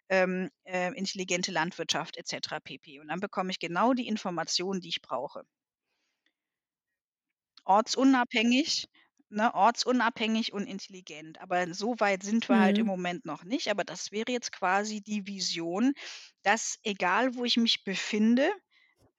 ähm, 0.10 0.50
äh, 0.64 0.92
intelligente 0.94 1.52
Landwirtschaft 1.52 2.18
et 2.18 2.28
cetera 2.28 2.60
pp. 2.60 3.00
Und 3.00 3.08
dann 3.10 3.20
bekomme 3.20 3.52
ich 3.52 3.60
genau 3.60 3.94
die 3.94 4.08
Informationen, 4.08 4.80
die 4.82 4.90
ich 4.90 5.02
brauche. 5.02 5.44
Ortsunabhängig, 7.66 8.88
ne, 9.30 9.54
ortsunabhängig 9.54 10.54
und 10.54 10.66
intelligent. 10.68 11.40
Aber 11.42 11.74
so 11.74 11.96
weit 12.00 12.24
sind 12.24 12.48
wir 12.50 12.60
halt 12.60 12.78
im 12.80 12.86
Mhm. 12.86 12.88
Moment 12.88 13.26
noch 13.26 13.44
nicht. 13.44 13.70
Aber 13.70 13.84
das 13.84 14.12
wäre 14.12 14.32
jetzt 14.32 14.52
quasi 14.52 15.02
die 15.02 15.28
Vision, 15.28 15.94
dass 16.44 16.80
egal, 16.84 17.36
wo 17.36 17.46
ich 17.46 17.58
mich 17.58 17.84
befinde, 17.84 18.52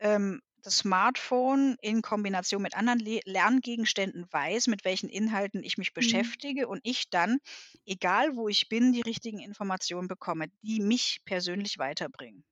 ähm, 0.01 0.41
das 0.69 0.79
Smartphone 0.79 1.77
in 1.81 2.03
Kombination 2.03 2.63
mit 2.63 2.77
anderen 2.77 2.99
Le 3.01 3.21
Lerngegenständen 3.25 4.27
weiß, 4.31 4.67
mit 4.69 4.85
welchen 4.85 5.09
Inhalten 5.09 5.63
ich 5.63 5.79
mich 5.79 5.95
Mhm. 6.01 6.33
beschäftige 6.33 6.69
und 6.69 6.81
ich 6.85 7.11
dann, 7.11 7.39
egal 7.87 8.37
wo 8.37 8.49
ich 8.49 8.69
bin, 8.69 8.93
die 8.93 9.01
richtigen 9.03 9.39
Informationen 9.41 10.09
bekomme, 10.09 10.47
die 10.63 10.81
mich 10.81 11.21
persönlich 11.25 11.79
weiterbringen. 11.79 12.45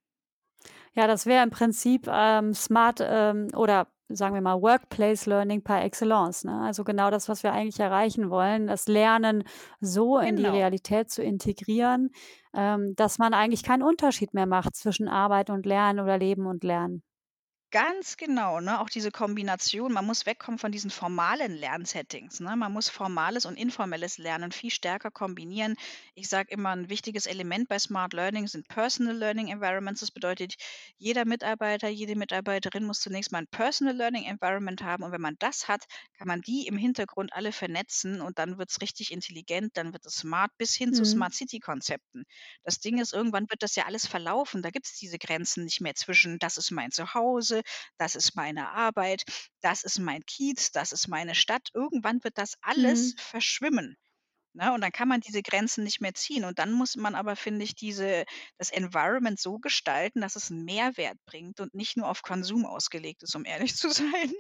Ja, 0.95 1.07
das 1.07 1.27
wäre 1.27 1.43
im 1.43 1.51
Prinzip, 1.51 2.07
ähm, 2.11 2.55
smart, 2.55 3.01
ähm, 3.03 3.49
oder 3.55 3.89
sagen 4.09 4.35
wir 4.35 4.41
mal 4.41 4.63
Workplace 4.63 5.27
Learning 5.27 5.63
par 5.63 5.83
excellence, 5.85 6.45
ne? 6.45 6.61
Also, 6.61 6.85
genau 6.85 7.11
das, 7.11 7.29
was 7.29 7.43
wir 7.43 7.53
eigentlich 7.53 7.81
erreichen 7.81 8.31
wollen, 8.31 8.67
das 8.69 8.87
Lernen 8.87 9.43
so 9.81 10.19
in 10.19 10.37
die 10.37 10.47
Genau. 10.47 10.49
Realität 10.49 11.11
zu 11.11 11.23
integrieren, 11.23 12.11
ähm, 12.55 12.95
dass 12.97 13.19
man 13.19 13.35
eigentlich 13.35 13.63
keinen 13.65 13.83
Unterschied 13.83 14.33
mehr 14.33 14.47
macht 14.47 14.77
zwischen 14.77 15.09
Arbeit 15.09 15.51
und 15.51 15.67
Lernen 15.67 16.01
oder 16.01 16.19
Leben 16.19 16.47
und 16.47 16.63
Lernen. 16.65 17.03
Ganz 17.77 18.17
genau, 18.17 18.61
ne? 18.61 18.81
Auch 18.81 18.89
diese 18.89 19.11
Kombination, 19.11 19.93
man 19.93 20.07
muss 20.07 20.25
wegkommen 20.25 20.59
von 20.59 20.73
diesen 20.73 20.89
formalen 20.91 21.53
Lernsettings, 21.53 22.41
ne? 22.41 22.55
Man 22.57 22.73
muss 22.73 22.89
formales 22.89 23.45
und 23.45 23.57
informelles 23.57 24.17
Lernen 24.19 24.51
viel 24.53 24.71
stärker 24.71 25.11
kombinieren. 25.11 25.75
Ich 26.15 26.29
sage 26.29 26.53
immer, 26.53 26.71
'n 26.73 26.89
wichtiges 26.89 27.27
Element 27.27 27.69
bei 27.69 27.79
Smart 27.79 28.15
Learning 28.15 28.47
sind 28.47 28.69
Personal 28.69 29.17
Learning 29.17 29.49
Environments. 29.49 30.01
Das 30.01 30.11
bedeutet, 30.13 30.55
jeder 30.97 31.27
Mitarbeiter, 31.27 31.89
jede 31.89 32.17
Mitarbeiterin 32.17 32.85
muss 32.85 33.01
zunächst 33.01 33.33
mal 33.33 33.41
'n 33.43 33.49
Personal 33.49 33.95
Learning 33.97 34.25
Environment 34.25 34.81
haben 34.83 35.03
und 35.03 35.13
wenn 35.13 35.21
man 35.21 35.35
das 35.41 35.69
hat, 35.69 35.85
kann 36.17 36.29
man 36.29 36.41
die 36.41 36.67
im 36.69 36.79
Hintergrund 36.79 37.33
alle 37.35 37.53
vernetzen 37.53 38.23
und 38.23 38.39
dann 38.39 38.57
wird's 38.59 38.81
richtig 38.81 39.11
intelligent, 39.13 39.77
dann 39.77 39.93
wird 39.93 40.07
es 40.07 40.15
smart 40.15 40.53
bis 40.57 40.75
hin 40.75 40.95
zu 40.95 41.05
Mhm. 41.05 41.05
Smart 41.05 41.35
City 41.35 41.59
Konzepten. 41.59 42.25
Das 42.65 42.79
Ding 42.81 42.99
ist, 43.01 43.13
irgendwann 43.13 43.51
wird 43.51 43.63
das 43.63 43.75
ja 43.77 43.85
alles 43.87 44.07
verlaufen. 44.07 44.63
Da 44.63 44.71
gibt's 44.71 44.99
diese 44.99 45.19
Grenzen 45.19 45.65
nicht 45.65 45.81
mehr 45.81 45.95
zwischen: 45.95 46.39
„Das 46.39 46.57
ist 46.57 46.71
mein 46.71 46.91
Zuhause, 46.91 47.63
das 47.99 48.15
ist 48.17 48.37
meine 48.37 48.71
Arbeit, 48.71 49.25
das 49.61 49.83
ist 49.85 49.99
mein 49.99 50.23
Kiez, 50.27 50.71
das 50.73 50.93
ist 50.93 51.09
meine 51.09 51.35
Stadt.“ 51.35 51.69
Irgendwann 51.75 52.23
wird 52.25 52.39
das 52.39 52.55
alles 52.63 53.13
Mhm. 53.13 53.19
verschwimmen, 53.19 53.97
ne? 54.55 54.73
Und 54.73 54.81
dann 54.83 54.93
kann 54.93 55.09
man 55.09 55.21
diese 55.21 55.43
Grenzen 55.43 55.85
nicht 55.85 56.01
mehr 56.01 56.15
ziehen. 56.15 56.45
Und 56.45 56.59
dann 56.59 56.73
muss 56.73 56.97
man 56.97 57.15
aber, 57.15 57.37
finde 57.37 57.65
ich, 57.65 57.75
diese 57.77 58.25
das 58.59 58.71
Environment 58.71 59.39
so 59.41 59.59
gestalten, 59.59 60.21
dass 60.21 60.37
es 60.37 60.51
'n 60.51 60.65
Mehrwert 60.65 61.19
bringt 61.27 61.61
und 61.61 61.75
nicht 61.75 61.97
nur 61.97 62.09
auf 62.09 62.23
Konsum 62.23 62.67
ausgelegt 62.67 63.23
ist, 63.23 63.37
um 63.37 63.45
ehrlich 63.45 63.77
zu 63.77 63.91
sein. 63.93 64.33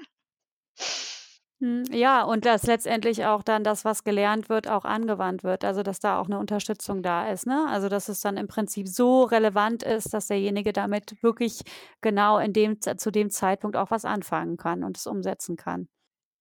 Mhm, 1.60 1.84
ja, 1.90 2.22
und 2.22 2.44
dass 2.44 2.64
letztendlich 2.66 3.24
auch 3.24 3.42
dann 3.42 3.64
das, 3.64 3.84
was 3.86 4.04
gelernt 4.04 4.50
wird, 4.50 4.68
auch 4.68 4.84
angewandt 4.84 5.42
wird. 5.42 5.64
Also, 5.64 5.82
dass 5.82 6.00
da 6.00 6.18
auch 6.20 6.28
'ne 6.28 6.38
Unterstützung 6.38 7.02
da 7.02 7.30
ist, 7.30 7.46
ne? 7.46 7.66
Also, 7.70 7.88
dass 7.88 8.08
es 8.10 8.20
dann 8.20 8.36
im 8.36 8.46
Prinzip 8.46 8.86
so 8.88 9.22
relevant 9.24 9.82
ist, 9.82 10.12
dass 10.12 10.26
derjenige 10.26 10.74
damit 10.74 11.16
wirklich 11.22 11.62
genau 12.02 12.38
in 12.38 12.52
dem 12.52 12.78
zu 12.82 13.10
dem 13.10 13.30
Zeitpunkt 13.30 13.76
auch 13.76 13.90
was 13.90 14.04
anfangen 14.04 14.58
kann 14.58 14.84
und 14.84 14.98
es 14.98 15.06
umsetzen 15.06 15.56
kann. 15.56 15.88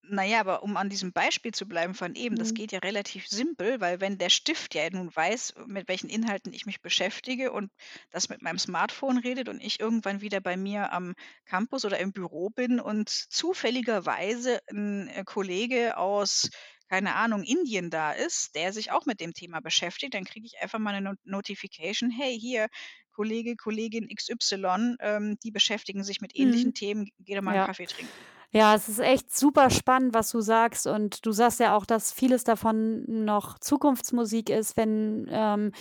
Na 0.08 0.24
ja, 0.24 0.40
aber 0.40 0.62
um 0.62 0.76
an 0.76 0.88
diesem 0.90 1.12
Beispiel 1.12 1.52
zu 1.52 1.66
bleiben 1.66 1.94
von 1.94 2.14
eben, 2.14 2.36
das 2.36 2.52
Mhm. 2.52 2.54
geht 2.54 2.70
ja 2.72 2.78
relativ 2.80 3.26
simpel, 3.28 3.80
weil 3.80 4.00
wenn 4.00 4.18
der 4.18 4.28
Stift 4.30 4.74
ja 4.74 4.88
nun 4.90 5.14
weiß, 5.14 5.54
mit 5.66 5.88
welchen 5.88 6.08
Inhalten 6.08 6.52
ich 6.52 6.66
mich 6.66 6.80
beschäftige 6.80 7.50
und 7.52 7.72
das 8.10 8.28
mit 8.28 8.40
meinem 8.42 8.58
Smartphone 8.58 9.18
redet 9.18 9.48
und 9.48 9.60
ich 9.60 9.80
irgendwann 9.80 10.20
wieder 10.20 10.40
bei 10.40 10.56
mir 10.56 10.92
am 10.92 11.14
Campus 11.44 11.84
oder 11.84 11.98
im 11.98 12.12
Büro 12.12 12.50
bin 12.50 12.78
und 12.78 13.08
zufälligerweise 13.08 14.60
'n, 14.70 15.08
äh, 15.08 15.24
Kollege 15.24 15.96
aus, 15.96 16.50
keine 16.88 17.14
Ahnung, 17.16 17.42
Indien 17.42 17.90
da 17.90 18.12
ist, 18.12 18.54
der 18.54 18.72
sich 18.72 18.92
auch 18.92 19.06
mit 19.06 19.20
dem 19.20 19.32
Thema 19.34 19.60
beschäftigt, 19.60 20.14
dann 20.14 20.24
kriege 20.24 20.46
ich 20.46 20.60
einfach 20.62 20.78
mal 20.78 20.92
'ne 20.92 21.00
No 21.00 21.14
Notification: 21.24 22.10
„Hey, 22.10 22.38
hier, 22.38 22.68
Kollege, 23.12 23.56
Kollegin 23.56 24.08
XY, 24.08 24.96
ähm, 25.00 25.36
die 25.42 25.50
beschäftigen 25.50 26.04
sich 26.04 26.20
mit 26.20 26.36
ähnlichen 26.36 26.72
Mhm. 26.72 26.74
Themen. 26.74 27.08
Geh 27.18 27.34
doch 27.34 27.42
mal 27.42 27.54
Ja. 27.54 27.66
Kaffee 27.66 27.86
trinken.“ 27.86 28.26
Ja, 28.52 28.74
es 28.74 28.88
ist 28.88 29.00
echt 29.00 29.36
super 29.36 29.70
spannend, 29.70 30.14
was 30.14 30.30
du 30.30 30.40
sagst. 30.40 30.86
Und 30.86 31.26
du 31.26 31.32
sagst 31.32 31.60
ja 31.60 31.76
auch, 31.76 31.84
dass 31.84 32.12
vieles 32.12 32.44
davon 32.44 33.04
noch 33.24 33.58
Zukunftsmusik 33.58 34.48
ist, 34.50 34.76
wenn, 34.76 35.26
ähm, 35.30 35.72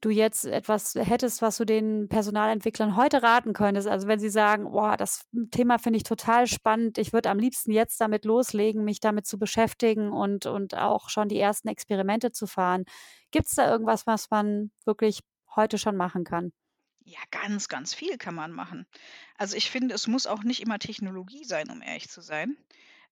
du 0.00 0.10
jetzt 0.10 0.46
etwas 0.46 0.94
hättest, 0.96 1.42
was 1.42 1.58
du 1.58 1.64
den 1.64 2.08
Personalentwicklern 2.08 2.96
heute 2.96 3.22
raten 3.22 3.52
könntest. 3.52 3.86
Also, 3.88 4.08
wenn 4.08 4.18
sie 4.20 4.30
sagen: 4.30 4.70
„Boah, 4.72 4.96
das 4.96 5.26
Thema 5.52 5.78
finde 5.78 5.98
ich 5.98 6.02
total 6.04 6.46
spannend. 6.46 6.98
Ich 6.98 7.12
würde 7.12 7.30
am 7.30 7.38
liebsten 7.38 7.70
jetzt 7.72 8.00
damit 8.00 8.24
loslegen, 8.24 8.84
mich 8.84 9.00
damit 9.00 9.26
zu 9.26 9.38
beschäftigen 9.38 10.10
und 10.12 10.46
und 10.46 10.76
auch 10.76 11.08
schon 11.10 11.28
die 11.28 11.38
ersten 11.38 11.68
Experimente 11.68 12.32
zu 12.32 12.46
fahren.“ 12.46 12.84
Gibt's 13.30 13.54
da 13.54 13.70
irgendwas, 13.70 14.06
was 14.06 14.30
man 14.30 14.70
wirklich 14.84 15.20
heute 15.56 15.78
schon 15.78 15.96
machen 15.96 16.24
kann? 16.24 16.52
Ja, 17.04 17.18
ganz, 17.30 17.68
ganz 17.68 17.94
viel 17.94 18.16
kann 18.16 18.34
man 18.34 18.52
machen. 18.52 18.86
Also, 19.36 19.56
ich 19.56 19.70
finde, 19.70 19.94
es 19.94 20.06
muss 20.06 20.26
auch 20.26 20.42
nicht 20.44 20.60
immer 20.62 20.78
Technologie 20.78 21.44
sein, 21.44 21.68
um 21.70 21.82
ehrlich 21.82 22.08
zu 22.08 22.20
sein. 22.20 22.56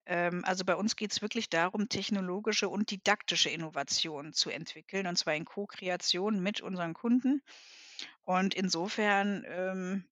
Ähm, 0.07 0.45
also, 0.45 0.65
bei 0.65 0.77
uns 0.77 0.97
geht's 0.97 1.23
wirklich 1.23 1.51
darum, 1.51 1.89
technologische 1.89 2.69
und 2.69 2.91
didaktische 2.91 3.51
Innovationen 3.51 4.33
zu 4.33 4.51
entwickeln, 4.51 5.07
und 5.07 5.17
zwar 5.17 5.35
in 5.35 5.45
Ko-Kreation 5.47 6.41
mit 6.43 6.61
unseren 6.63 6.95
Kunden. 6.95 7.43
Und 8.23 8.55
insofern, 8.55 9.45
ähm, 9.49 10.05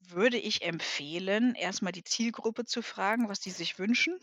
würde 0.00 0.38
ich 0.38 0.62
empfehlen, 0.62 1.54
erst 1.56 1.82
mal 1.82 1.92
die 1.92 2.04
Zielgruppe 2.04 2.64
zu 2.66 2.82
fragen, 2.82 3.28
was 3.28 3.40
die 3.40 3.50
sich 3.52 3.78
wünschen. 3.78 4.18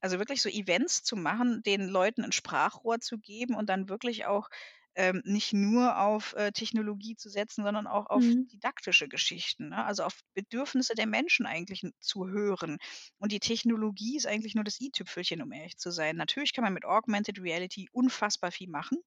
Also, 0.00 0.18
wirklich 0.18 0.42
so 0.42 0.48
Events 0.50 1.04
zu 1.04 1.16
machen, 1.16 1.62
den 1.64 1.88
Leuten 1.88 2.24
'n 2.24 2.32
Sprachrohr 2.32 3.00
zu 3.00 3.18
geben 3.18 3.54
und 3.56 3.68
dann 3.70 3.88
wirklich 3.90 4.26
auch, 4.26 4.50
ähm, 4.94 5.22
nicht 5.24 5.52
nur 5.52 5.98
auf, 5.98 6.34
äh, 6.34 6.52
Technologie 6.52 7.16
zu 7.16 7.28
setzen, 7.28 7.64
sondern 7.64 7.86
auch 7.86 8.06
auf 8.06 8.34
Mhm. 8.34 8.50
didaktische 8.52 9.08
Geschichten, 9.08 9.68
ne? 9.70 9.84
Also, 9.84 10.04
auf 10.04 10.20
Bedürfnisse 10.34 10.94
der 10.94 11.06
Menschen 11.06 11.46
eigentlich 11.46 11.82
zu 12.00 12.28
hören. 12.28 12.78
Und 13.18 13.32
die 13.32 13.40
Technologie 13.40 14.16
ist 14.16 14.26
eigentlich 14.26 14.54
nur 14.54 14.64
das 14.64 14.80
i-Tüpfelchen, 14.80 15.42
um 15.42 15.52
ehrlich 15.52 15.76
zu 15.78 15.90
sein. 15.90 16.16
Natürlich 16.16 16.52
kann 16.52 16.64
man 16.64 16.74
mit 16.74 16.84
Augmented 16.84 17.40
Reality 17.40 17.88
unfassbar 17.92 18.52
viel 18.52 18.68
machen. 18.68 18.98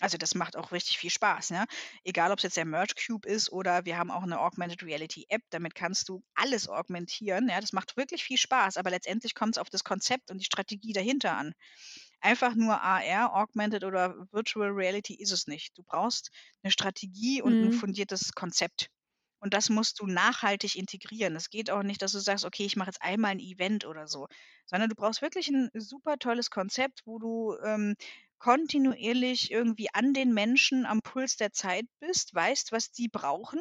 Also, 0.00 0.16
das 0.18 0.34
macht 0.36 0.56
auch 0.56 0.70
richtig 0.72 0.98
viel 0.98 1.10
Spaß, 1.10 1.50
ne? 1.50 1.66
Egal, 2.04 2.30
ob's 2.32 2.44
jetzt 2.44 2.56
der 2.56 2.64
Merge 2.64 2.94
Cube 3.04 3.28
ist 3.28 3.50
oder 3.50 3.84
wir 3.84 3.96
haben 3.98 4.10
auch 4.12 4.24
'ne 4.26 4.38
Augmented 4.40 4.82
Reality 4.84 5.26
App, 5.28 5.42
damit 5.50 5.74
kannst 5.74 6.08
du 6.08 6.22
alles 6.34 6.68
augmentieren, 6.68 7.48
ja? 7.48 7.60
Das 7.60 7.72
macht 7.72 7.96
wirklich 7.96 8.22
viel 8.24 8.38
Spaß, 8.38 8.76
aber 8.76 8.90
letztendlich 8.90 9.34
kommt's 9.34 9.58
auf 9.58 9.70
das 9.70 9.82
Konzept 9.84 10.30
und 10.30 10.38
die 10.38 10.44
Strategie 10.44 10.92
dahinter 10.92 11.36
an. 11.36 11.52
Einfach 12.22 12.54
nur 12.56 12.80
AR, 12.82 13.32
Augmented 13.34 13.84
oder 13.84 14.26
Virtual 14.32 14.70
Reality 14.70 15.14
ist 15.14 15.30
es 15.30 15.46
nicht. 15.46 15.78
Du 15.78 15.82
brauchst 15.84 16.30
'ne 16.64 16.70
Strategie 16.72 17.42
und 17.42 17.60
Mhm. 17.60 17.70
fundiertes 17.74 18.32
Konzept. 18.32 18.88
Und 19.40 19.54
das 19.54 19.70
musst 19.70 20.00
du 20.00 20.06
nachhaltig 20.06 20.74
integrieren. 20.76 21.36
Es 21.36 21.48
geht 21.50 21.70
auch 21.70 21.84
nicht, 21.84 22.02
dass 22.02 22.10
du 22.12 22.18
sagst: 22.18 22.44
„Okay, 22.44 22.64
ich 22.66 22.74
mache 22.76 22.88
jetzt 22.88 23.02
einmal 23.02 23.32
'n 23.32 23.38
Event 23.40 23.84
oder 23.86 24.08
so“, 24.08 24.26
sondern 24.66 24.88
du 24.90 24.96
brauchst 24.96 25.22
wirklich 25.22 25.48
'n 25.48 25.70
super 25.74 26.18
tolles 26.18 26.50
Konzept, 26.50 27.02
wo 27.04 27.18
du, 27.20 27.56
ähm, 27.64 27.94
kontinuierlich 28.38 29.50
irgendwie 29.52 29.88
an 29.94 30.12
den 30.14 30.32
Menschen 30.34 30.86
am 30.86 31.00
Puls 31.02 31.36
der 31.36 31.52
Zeit 31.52 31.86
bist, 32.00 32.34
weißt, 32.34 32.72
was 32.72 32.90
die 32.90 33.08
brauchen 33.08 33.60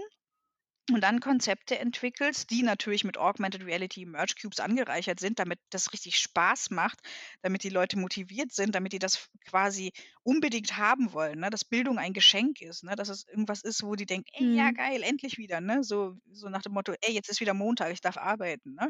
und 0.91 1.01
dann 1.01 1.19
Konzepte 1.19 1.77
entwickelst, 1.79 2.49
die 2.49 2.63
natürlich 2.63 3.03
mit 3.03 3.17
Augmented 3.17 3.65
Reality 3.65 4.05
Merge 4.05 4.35
Cubes 4.41 4.59
angereichert 4.59 5.19
sind, 5.19 5.39
damit 5.39 5.59
das 5.69 5.91
richtig 5.93 6.17
Spaß 6.17 6.69
macht, 6.71 6.99
damit 7.41 7.63
die 7.63 7.69
Leute 7.69 7.97
motiviert 7.99 8.53
sind, 8.53 8.73
damit 8.75 8.93
die 8.93 8.99
das 8.99 9.29
quasi 9.45 9.91
unbedingt 10.23 10.77
haben 10.77 11.13
wollen, 11.13 11.39
ne? 11.39 11.49
Dass 11.49 11.65
Bildung 11.65 11.97
ein 11.99 12.13
Geschenk 12.13 12.61
ist, 12.61 12.83
ne? 12.83 12.95
Dass 12.95 13.09
es 13.09 13.27
irgendwas 13.27 13.61
ist, 13.63 13.83
wo 13.83 13.95
die 13.95 14.05
denken: 14.05 14.29
„Ey, 14.33 14.47
ja 14.53 14.71
Mhm. 14.71 14.71
geil, 14.71 15.03
endlich 15.03 15.37
wieder“, 15.37 15.59
ne? 15.61 15.83
So 15.83 16.15
so 16.31 16.49
nach 16.49 16.61
dem 16.61 16.73
Motto: 16.73 16.93
„Ey, 17.01 17.13
jetzt 17.13 17.29
ist 17.29 17.41
wieder 17.41 17.53
Montag, 17.53 17.91
ich 17.91 18.01
darf 18.01 18.17
arbeiten“, 18.17 18.75
ne? 18.75 18.89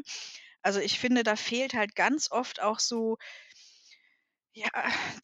Also, 0.62 0.80
ich 0.80 0.98
finde, 0.98 1.22
da 1.24 1.36
fehlt 1.36 1.74
halt 1.74 1.94
ganz 1.96 2.30
oft 2.30 2.60
auch 2.62 2.78
so 2.80 3.18
ja, 4.54 4.68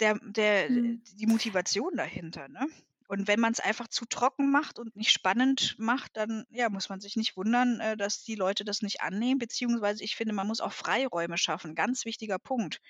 der 0.00 0.18
der 0.22 0.68
Mhm. 0.68 1.04
die 1.18 1.26
Motivation 1.26 1.96
dahinter, 1.96 2.48
ne? 2.48 2.66
Und 3.08 3.28
wenn 3.28 3.40
man's 3.40 3.60
einfach 3.60 3.88
zu 3.88 4.06
trocken 4.06 4.50
macht 4.50 4.78
und 4.78 4.96
nicht 4.96 5.10
spannend 5.12 5.76
macht, 5.78 6.16
dann, 6.16 6.44
ja, 6.50 6.70
muss 6.70 6.88
man 6.88 7.00
sich 7.00 7.16
nicht 7.16 7.36
wundern, 7.36 7.80
äh, 7.80 7.96
dass 7.96 8.22
die 8.24 8.34
Leute 8.34 8.64
das 8.64 8.82
nicht 8.82 9.00
annehmen, 9.02 9.38
beziehungsweise 9.38 10.02
ich 10.04 10.16
finde, 10.16 10.34
man 10.34 10.46
muss 10.46 10.60
auch 10.60 10.72
Freiräume 10.72 11.38
schaffen, 11.38 11.74
ganz 11.74 12.04
wichtiger 12.06 12.38
Punkt, 12.38 12.80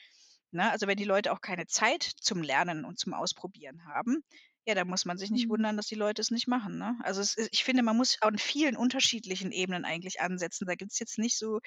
ne? 0.51 0.71
Also, 0.71 0.87
wenn 0.87 0.97
die 0.97 1.05
Leute 1.05 1.33
auch 1.33 1.41
keine 1.41 1.67
Zeit 1.67 2.03
zum 2.21 2.43
Lernen 2.43 2.85
und 2.85 2.99
zum 2.99 3.15
Ausprobieren 3.15 3.85
haben, 3.87 4.23
ja, 4.67 4.75
dann 4.75 4.89
muss 4.89 5.05
man 5.05 5.19
sich 5.19 5.31
nicht 5.31 5.49
Mhm. 5.49 5.51
wundern, 5.51 5.77
dass 5.77 5.87
die 5.87 5.95
Leute 5.95 6.23
es 6.23 6.31
nicht 6.31 6.49
machen, 6.49 6.79
ne? 6.79 6.97
Also, 7.03 7.21
es 7.21 7.35
ist 7.37 7.51
ich 7.53 7.65
finde, 7.65 7.83
man 7.83 7.97
muss 7.97 8.17
an 8.23 8.39
vielen 8.39 8.77
unterschiedlichen 8.77 9.53
Ebenen 9.53 9.85
eigentlich 9.85 10.21
ansetzen. 10.21 10.67
Da 10.67 10.75
gibt's 10.75 10.99
jetzt 10.99 11.19
nicht 11.19 11.39
so 11.39 11.61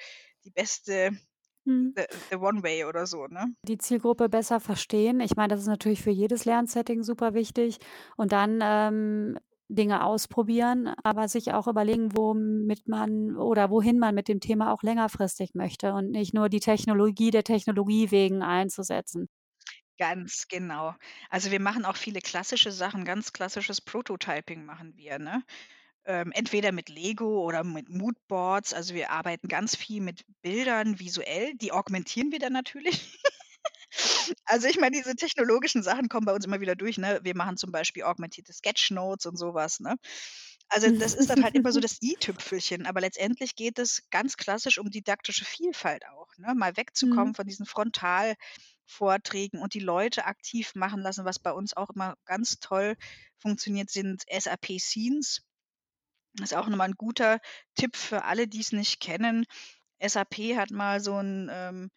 die 0.44 0.50
beste 0.50 1.18
Mhm. 1.66 1.94
the 1.96 2.06
the 2.30 2.36
one 2.38 2.62
way 2.62 2.84
oder 2.84 3.06
so, 3.06 3.26
ne? 3.26 3.54
Die 3.66 3.78
Zielgruppe 3.78 4.28
besser 4.28 4.60
verstehen. 4.60 5.20
Ich 5.20 5.36
meine, 5.36 5.48
das 5.48 5.60
ist 5.60 5.66
natürlich 5.66 6.02
für 6.02 6.10
jedes 6.10 6.44
Lernsetting 6.44 7.02
super 7.02 7.34
wichtig 7.34 7.78
und 8.16 8.32
dann, 8.32 8.60
ähm, 8.62 9.38
Dinge 9.70 10.02
ausprobieren, 10.04 10.94
aber 11.02 11.28
sich 11.28 11.52
auch 11.52 11.66
überlegen, 11.68 12.16
womit 12.16 12.88
man 12.88 13.36
oder 13.36 13.68
wohin 13.68 13.98
man 13.98 14.14
mit 14.14 14.26
dem 14.28 14.40
Thema 14.40 14.72
auch 14.72 14.82
längerfristig 14.82 15.50
möchte 15.54 15.92
und 15.92 16.10
nicht 16.10 16.32
nur 16.32 16.48
die 16.48 16.60
Technologie 16.60 17.30
der 17.30 17.44
Technologie 17.44 18.10
wegen 18.10 18.42
einzusetzen. 18.42 19.28
Ganz 19.98 20.46
genau. 20.48 20.94
Also, 21.28 21.50
wir 21.50 21.58
machen 21.60 21.84
auch 21.84 21.96
viele 21.96 22.20
klassische 22.20 22.70
Sachen, 22.70 23.04
ganz 23.04 23.32
klassisches 23.32 23.80
Prototyping 23.80 24.64
machen 24.64 24.96
wir, 24.96 25.18
ne? 25.18 25.42
Ähm, 26.08 26.32
entweder 26.32 26.72
mit 26.72 26.88
Lego 26.88 27.44
oder 27.44 27.62
mit 27.64 27.88
Moodboards. 27.90 28.72
Also, 28.74 28.94
wir 28.94 29.10
arbeiten 29.10 29.46
ganz 29.48 29.76
viel 29.76 30.00
mit 30.00 30.24
Bildern 30.42 30.98
visuell, 30.98 31.54
die 31.54 31.70
augmentieren 31.72 32.32
wir 32.32 32.38
dann 32.40 32.54
natürlich. 32.54 33.18
Also, 34.44 34.68
ich 34.68 34.78
meine, 34.78 34.96
diese 34.96 35.14
technologischen 35.16 35.82
Sachen 35.82 36.08
kommen 36.08 36.26
bei 36.26 36.34
uns 36.34 36.44
immer 36.44 36.60
wieder 36.60 36.76
durch, 36.76 36.98
ne? 36.98 37.20
Wir 37.22 37.36
machen 37.36 37.56
zum 37.56 37.72
Beispiel 37.72 38.02
augmentierte 38.02 38.52
Sketchnotes 38.52 39.26
und 39.26 39.36
so 39.36 39.54
was, 39.54 39.80
ne? 39.80 39.96
Also, 40.68 40.90
das 40.90 41.14
ist 41.14 41.30
dann 41.30 41.42
halt 41.42 41.54
immer 41.56 41.72
so 41.72 41.80
das 41.80 41.98
i-Tüpfelchen, 42.02 42.86
aber 42.86 43.00
letztendlich 43.00 43.56
geht 43.56 43.78
es 43.78 44.02
ganz 44.10 44.36
klassisch 44.36 44.78
um 44.78 44.90
didaktische 44.90 45.44
Vielfalt 45.44 46.04
auch, 46.08 46.28
ne? 46.38 46.54
Mal 46.54 46.76
Mhm. 47.02 47.32
wegzukommen 47.32 47.34
von 47.34 47.46
diesen 47.46 47.66
Frontalvorträgen 47.66 49.60
und 49.60 49.74
die 49.74 49.80
Leute 49.80 50.24
aktiv 50.26 50.74
machen 50.74 51.00
lassen. 51.02 51.24
Was 51.24 51.38
bei 51.38 51.52
uns 51.52 51.76
auch 51.76 51.90
immer 51.90 52.16
ganz 52.24 52.58
toll 52.60 52.96
funktioniert, 53.38 53.90
sind 53.90 54.24
SAP 54.28 54.78
Scenes. 56.38 56.52
Ist 56.52 56.56
auch 56.58 56.68
noch 56.68 56.76
mal 56.76 56.86
'n 56.88 56.94
guter 56.96 57.40
Tipp 57.76 57.96
für 57.96 58.24
alle, 58.24 58.48
die's 58.48 58.72
nicht 58.72 59.00
kennen. 59.00 59.44
SAP 60.00 60.56
hat 60.56 60.70
mal 60.70 61.00
so 61.00 61.16
'n, 61.18 61.48
ähm 61.52 61.90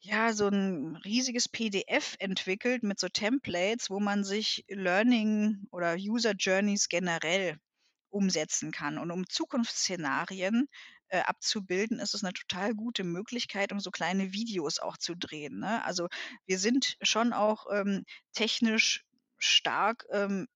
ja, 0.00 0.32
so 0.34 0.48
'n 0.48 0.96
riesiges 1.04 1.48
PDF 1.48 2.16
entwickelt 2.20 2.82
mit 2.84 3.00
so 3.00 3.08
Templates, 3.08 3.90
wo 3.90 4.00
man 4.00 4.24
sich 4.24 4.64
Learning 4.68 5.66
oder 5.72 5.96
User 5.96 6.32
Journeys 6.38 6.88
generell 6.88 7.58
umsetzen 8.10 8.72
kann. 8.72 8.98
Und 8.98 9.10
um 9.12 9.28
Zukunftsszenarien, 9.28 10.68
äh, 11.08 11.20
abzubilden, 11.22 12.00
ist 12.00 12.14
es 12.14 12.22
'ne 12.22 12.32
total 12.34 12.74
gute 12.74 13.04
Möglichkeit, 13.04 13.72
um 13.72 13.80
so 13.80 13.90
kleine 13.92 14.32
Videos 14.34 14.78
auch 14.80 14.98
zu 14.98 15.16
drehen, 15.16 15.60
ne? 15.60 15.84
Also, 15.86 16.08
wir 16.46 16.58
sind 16.60 16.96
schon 17.02 17.32
auch, 17.34 17.66
ähm, 17.72 18.04
technisch 18.34 19.04
stark, 19.38 20.06
ähm, 20.12 20.48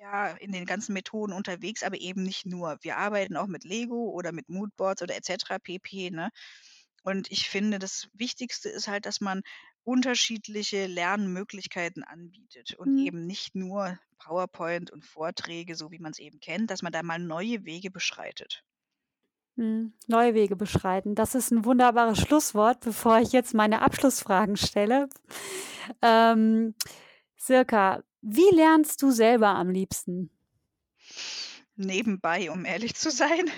ja, 0.00 0.28
in 0.32 0.52
den 0.52 0.66
ganzen 0.66 0.94
Methoden 0.94 1.32
unterwegs, 1.34 1.82
aber 1.84 2.00
eben 2.00 2.22
nicht 2.24 2.46
nur. 2.46 2.78
Wir 2.82 2.96
arbeiten 2.98 3.36
auch 3.36 3.46
mit 3.48 3.64
Lego 3.64 4.10
oder 4.10 4.32
mit 4.32 4.48
Moodboards 4.48 5.02
oder 5.02 5.16
et 5.16 5.24
cetera 5.26 5.58
pp., 5.58 6.10
ne? 6.10 6.30
Und 7.04 7.30
ich 7.30 7.48
finde, 7.50 7.78
das 7.78 8.08
Wichtigste 8.14 8.68
ist 8.70 8.88
halt, 8.88 9.06
dass 9.06 9.20
man 9.20 9.42
unterschiedliche 9.84 10.86
Lernmöglichkeiten 10.86 12.04
anbietet 12.04 12.74
und 12.78 12.92
Mhm. 12.92 13.10
eben 13.10 13.26
nicht 13.26 13.54
nur 13.56 13.98
PowerPoint 14.18 14.90
und 14.90 15.04
Vorträge, 15.06 15.76
so 15.76 15.90
wie 15.90 15.98
man's 15.98 16.18
eben 16.18 16.40
kennt, 16.40 16.70
dass 16.70 16.82
man 16.82 16.92
da 16.92 17.02
mal 17.02 17.18
neue 17.18 17.64
Wege 17.64 17.90
beschreitet. 17.90 18.62
Mhm. 19.56 19.92
Neue 20.06 20.34
Wege 20.34 20.56
beschreiten. 20.56 21.14
Das 21.14 21.34
ist 21.34 21.52
'n 21.52 21.64
wunderbares 21.64 22.18
Schlusswort, 22.20 22.80
bevor 22.80 23.18
ich 23.18 23.32
jetzt 23.32 23.54
meine 23.54 23.82
Abschlussfragen 23.82 24.56
stelle. 24.56 25.08
Ähm, 26.02 26.74
Silka, 27.38 28.02
wie 28.22 28.54
lernst 28.54 29.02
du 29.02 29.10
selber 29.10 29.48
am 29.48 29.70
liebsten? 29.70 30.30
Nebenbei, 31.76 32.50
um 32.50 32.64
ehrlich 32.64 32.94
zu 32.94 33.10
sein. 33.10 33.50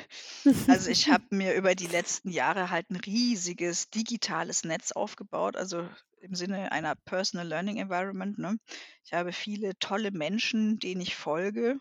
Also, 0.66 0.90
ich 0.90 1.09
habe 1.11 1.25
mir 1.31 1.55
über 1.55 1.75
die 1.75 1.87
letzten 1.87 2.31
Jahre 2.31 2.70
halt 2.70 2.90
'n 2.90 2.96
riesiges 2.96 3.90
digitales 3.90 4.64
Netz 4.64 4.92
aufgebaut, 4.92 5.57
also, 5.57 5.88
im 6.20 6.35
Sinne 6.35 6.72
einer 6.72 6.94
Personal 6.94 7.46
Learning 7.48 7.79
Environment, 7.79 8.38
ne? 8.38 8.59
Ich 9.05 9.12
habe 9.12 9.33
viele 9.33 9.79
tolle 9.79 10.11
Menschen, 10.12 10.79
denen 10.79 11.01
ich 11.03 11.16
folge 11.16 11.81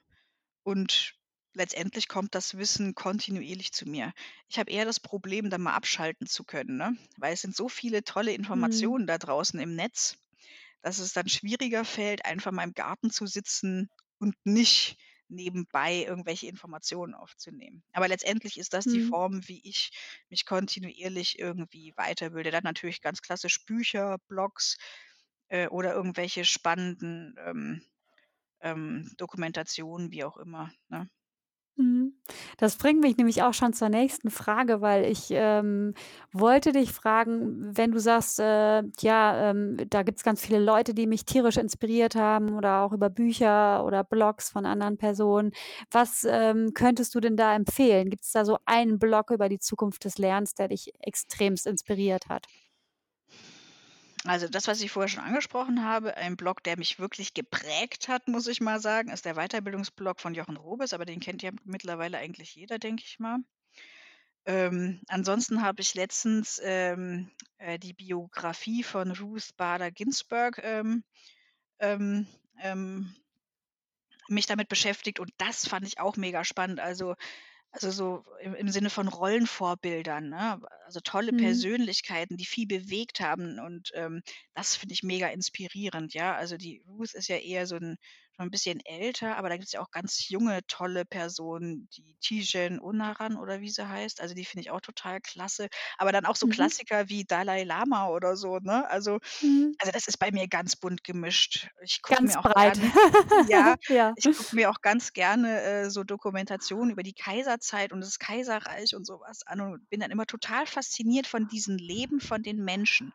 und 0.64 1.16
letztendlich 1.56 2.08
kommt 2.08 2.36
das 2.36 2.58
Wissen 2.58 2.96
kontinuierlich 2.96 3.74
zu 3.74 3.88
mir. 3.90 4.14
Ich 4.50 4.60
habe 4.60 4.72
eher 4.72 4.86
das 4.86 5.00
Problem, 5.02 5.50
da 5.50 5.58
mal 5.60 5.76
abschalten 5.76 6.28
zu 6.28 6.44
können, 6.46 6.78
ne? 6.78 6.98
Weil 7.18 7.34
es 7.36 7.42
sind 7.42 7.56
so 7.56 7.70
viele 7.70 8.04
tolle 8.04 8.34
Mhm. 8.54 8.92
Informationen 8.92 9.08
da 9.08 9.18
draußen 9.20 9.60
im 9.60 9.76
Netz, 9.76 10.18
dass 10.82 11.00
es 11.00 11.14
dann 11.14 11.30
schwieriger 11.30 11.86
fällt, 11.86 12.26
einfach 12.26 12.52
mal 12.52 12.64
im 12.64 12.74
Garten 12.74 13.12
zu 13.12 13.26
sitzen 13.28 13.90
und 14.20 14.36
nicht 14.46 14.98
nebenbei 15.28 16.04
irgendwelche 16.06 16.48
Informationen 16.48 17.14
aufzunehmen. 17.14 17.84
Aber 17.94 18.08
letztendlich 18.10 18.58
ist 18.60 18.74
das 18.74 18.88
die 18.88 19.00
Mhm. 19.00 19.02
Form, 19.02 19.48
wie 19.48 19.62
ich 19.68 19.92
mich 20.30 20.46
kontinuierlich 20.46 21.40
irgendwie 21.40 21.94
weiterbilde. 21.96 22.52
Dann 22.52 22.64
natürlich 22.64 23.02
ganz 23.02 23.22
klassisch 23.22 23.66
Bücher, 23.66 24.18
Blogs, 24.28 24.78
äh, 25.50 25.68
oder 25.68 25.94
irgendwelche 25.94 26.46
spannenden, 26.46 27.36
ähm, 27.40 27.84
ähm, 28.62 29.12
Dokumentationen, 29.18 30.12
wie 30.12 30.24
auch 30.24 30.38
immer, 30.38 30.74
ne? 30.90 31.10
Mhm. 31.78 32.14
Das 32.58 32.76
bringt 32.78 33.00
mich 33.02 33.18
nämlich 33.18 33.44
auch 33.44 33.54
schon 33.54 33.72
zur 33.74 33.88
nächsten 33.90 34.30
Frage, 34.30 34.82
weil 34.82 35.06
ich, 35.06 35.28
ähm, 35.32 35.94
wollte 36.34 36.74
dich 36.74 36.92
fragen, 36.92 37.76
wenn 37.78 37.92
du 37.92 38.00
sagst, 38.00 38.40
äh, 38.40 38.84
ja, 39.00 39.50
ähm, 39.52 39.78
da 39.90 40.04
gibt's 40.04 40.24
ganz 40.24 40.46
viele 40.46 40.60
Leute, 40.60 40.94
die 40.94 41.08
mich 41.08 41.24
tierisch 41.26 41.58
inspiriert 41.58 42.16
haben 42.16 42.56
oder 42.56 42.82
auch 42.82 42.92
über 42.92 43.10
Bücher 43.10 43.86
oder 43.86 44.04
Blogs 44.04 44.50
von 44.50 44.66
anderen 44.66 44.98
Personen. 44.98 45.52
Was, 45.92 46.26
ähm, 46.30 46.74
könntest 46.74 47.16
du 47.16 47.20
denn 47.22 47.38
da 47.38 47.56
empfehlen? 47.56 48.10
Gibt's 48.10 48.32
da 48.34 48.44
so 48.46 48.58
einen 48.66 49.00
Blog 49.00 49.32
über 49.32 49.48
die 49.48 49.60
Zukunft 49.60 50.04
des 50.04 50.18
Lernens, 50.18 50.54
der 50.54 50.68
dich 50.68 50.92
extremst 51.00 51.66
inspiriert 51.68 52.28
hat? 52.28 52.46
Also, 54.26 54.48
das, 54.48 54.68
was 54.68 54.82
ich 54.82 54.92
vorher 54.92 55.10
schon 55.10 55.24
angesprochen 55.24 55.84
habe, 55.84 56.16
ein 56.16 56.38
Blog, 56.38 56.64
der 56.64 56.78
mich 56.78 57.00
wirklich 57.00 57.34
geprägt 57.34 58.08
hat, 58.08 58.28
muss 58.28 58.48
ich 58.48 58.62
mal 58.62 58.80
sagen, 58.80 59.10
ist 59.10 59.26
der 59.26 59.36
Weiterbildungsblog 59.36 60.20
von 60.20 60.36
Jochen 60.36 60.58
Robes, 60.58 60.94
aber 60.94 61.06
den 61.06 61.20
kennt 61.20 61.42
ja 61.42 61.52
mittlerweile 61.64 62.18
eigentlich 62.20 62.56
jeder, 62.56 62.78
denke 62.78 63.04
ich 63.06 63.20
mal. 63.20 63.40
Ähm, 64.46 65.02
ansonsten 65.08 65.62
habe 65.62 65.82
ich 65.82 65.94
letztens, 65.96 66.60
ähm, 66.64 67.32
äh, 67.58 67.80
die 67.80 67.94
Biografie 67.94 68.84
von 68.84 69.12
Ruth 69.12 69.56
Bader 69.58 69.92
Ginsburg, 69.92 70.60
ähm, 70.64 71.04
ähm, 71.80 72.28
ähm 72.62 73.16
mich 74.30 74.46
damit 74.46 74.70
beschäftigt 74.70 75.20
und 75.20 75.32
das 75.38 75.68
fand 75.68 75.86
ich 75.86 76.00
auch 76.00 76.16
mega 76.16 76.46
spannend. 76.46 76.80
Also 76.80 77.16
also, 77.72 77.92
so 77.92 78.24
im 78.42 78.54
im 78.56 78.70
Sinne 78.70 78.90
von 78.90 79.08
Rollenvorbildern, 79.08 80.30
ne? 80.30 80.60
Also, 80.86 81.00
tolle 81.02 81.32
Mhm. 81.32 81.32
Persönlichkeiten, 81.34 82.38
die 82.38 82.46
viel 82.46 82.68
bewegt 82.68 83.20
haben 83.22 83.60
und, 83.60 83.92
ähm, 83.96 84.22
das 84.54 84.76
finde 84.76 84.94
ich 84.94 85.04
mega 85.04 85.28
inspirierend, 85.30 86.14
ja? 86.14 86.36
Also, 86.36 86.58
die 86.58 86.84
Ruth 86.88 87.14
ist 87.14 87.28
ja 87.30 87.38
eher 87.38 87.68
so 87.68 87.76
'n 87.78 87.98
schon 88.36 88.48
ein 88.48 88.52
bisschen 88.52 88.80
älter, 88.86 89.38
aber 89.38 89.50
da 89.50 89.58
gibt's 89.58 89.74
ja 89.74 89.82
auch 89.82 89.92
ganz 89.92 90.28
junge, 90.30 90.62
tolle 90.68 91.06
Personen, 91.06 91.90
die 91.96 92.16
Tijen 92.22 92.80
Onaran 92.82 93.38
oder 93.38 93.62
wie 93.62 93.70
sie 93.70 93.88
heißt. 93.88 94.22
Also, 94.22 94.34
die 94.36 94.46
finde 94.46 94.62
ich 94.64 94.72
auch 94.72 94.82
total 94.82 95.22
klasse. 95.22 95.68
Aber 95.98 96.12
dann 96.12 96.26
auch 96.26 96.36
so 96.38 96.46
Mhm. 96.46 96.72
Klassiker 96.72 97.10
wie 97.10 97.26
Dalai 97.26 97.64
Lama 97.64 98.08
oder 98.10 98.36
so, 98.38 98.58
ne? 98.60 98.90
Also 98.90 99.20
Mhm. 99.42 99.74
also, 99.80 99.92
das 99.92 100.08
ist 100.08 100.20
bei 100.20 100.32
mir 100.32 100.48
ganz 100.48 100.76
bunt 100.76 101.04
gemischt. 101.04 101.70
Ich 101.84 102.02
gucke 102.04 102.26
mir 102.28 102.40
auch 102.40 102.50
breit. 102.54 102.54
gerne 102.54 102.92
ja, 103.40 103.76
Ja. 103.88 104.16
ich 104.16 104.32
gucke 104.32 104.56
mir 104.56 104.70
auch 104.70 104.82
ganz 104.82 105.14
gerne, 105.14 105.62
äh, 105.62 105.90
so 105.90 106.04
Dokumentationen 106.04 106.92
über 106.92 107.04
die 107.04 107.14
Kaiserzeit 107.14 107.92
und 107.94 108.02
das 108.02 108.20
Kaiserreich 108.20 108.96
und 108.96 109.06
so 109.06 109.20
was 109.22 109.44
an 109.48 109.62
und 109.62 109.90
bin 109.90 110.00
dann 110.02 110.12
immer 110.12 110.26
total 110.28 110.68
fasziniert 110.68 111.28
von 111.28 111.48
diesen 111.48 111.78
Leben 111.80 112.20
von 112.22 112.44
den 112.44 112.64
Menschen, 112.64 113.14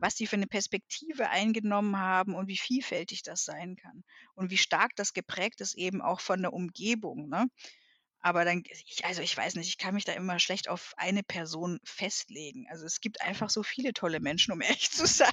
was 0.00 0.14
die 0.16 0.26
für 0.28 0.36
'ne 0.38 0.46
Perspektive 0.48 1.30
eingenommen 1.30 1.98
haben 1.98 2.34
und 2.34 2.48
wie 2.48 2.58
vielfältig 2.58 3.22
das 3.22 3.44
sein 3.44 3.76
kann 3.76 4.04
und 4.34 4.50
wie 4.50 4.58
stark 4.64 4.92
das 4.96 5.12
geprägt 5.14 5.60
ist 5.62 5.74
eben 5.76 6.02
auch 6.02 6.20
von 6.20 6.42
der 6.42 6.52
Umgebung, 6.54 7.28
ne? 7.28 7.46
Aber 8.20 8.44
dann 8.46 8.62
ich 8.86 9.04
also, 9.04 9.20
ich 9.22 9.36
weiß 9.36 9.54
nicht, 9.56 9.68
ich 9.68 9.78
kann 9.78 9.94
mich 9.94 10.04
da 10.06 10.12
immer 10.14 10.38
schlecht 10.40 10.68
auf 10.68 10.94
eine 10.96 11.22
Person 11.22 11.78
festlegen. 11.84 12.66
Also, 12.70 12.86
es 12.86 13.00
gibt 13.00 13.20
einfach 13.20 13.50
so 13.50 13.62
viele 13.62 13.92
tolle 13.92 14.18
Menschen, 14.20 14.52
um 14.52 14.60
ehrlich 14.62 14.90
zu 14.90 15.06
sein. 15.06 15.30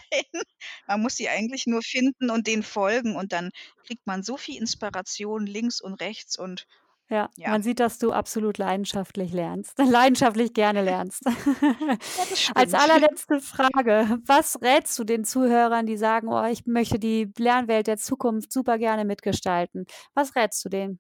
Man 0.88 1.02
muss 1.02 1.16
sie 1.16 1.30
eigentlich 1.30 1.66
nur 1.68 1.82
finden 1.82 2.30
und 2.30 2.48
denen 2.48 2.64
folgen 2.64 3.16
und 3.16 3.32
dann 3.34 3.50
kriegt 3.86 4.06
man 4.08 4.24
so 4.24 4.38
viel 4.38 4.58
Inspiration 4.58 5.46
links 5.48 5.82
und 5.82 5.96
rechts 5.96 6.38
und 6.38 6.68
Ja, 7.12 7.30
ja. 7.38 7.52
man 7.52 7.62
sieht, 7.62 7.82
dass 7.82 8.00
du 8.00 8.14
absolut 8.14 8.58
leidenschaftlich 8.58 9.34
lernst 9.34 9.78
leidenschaftlich 9.78 10.54
gerne 10.54 10.82
lernst. 10.82 11.24
Ja, 12.18 12.24
Als 12.56 12.74
allerletzte 12.74 13.40
Frage, 13.40 14.20
was 14.26 14.62
rätst 14.62 14.98
du 15.00 15.04
den 15.04 15.24
Zuhörern, 15.26 15.86
die 15.86 15.98
sagen: 15.98 16.28
„Oh, 16.30 16.44
ich 16.46 16.66
möchte 16.66 17.00
die 17.00 17.32
Lernwelt 17.38 17.88
der 17.88 17.98
Zukunft 17.98 18.52
super 18.52 18.78
gerne 18.78 19.06
mitgestalten?“ 19.06 19.86
Was 20.14 20.36
rätst 20.36 20.64
du 20.66 20.70
denen? 20.70 21.00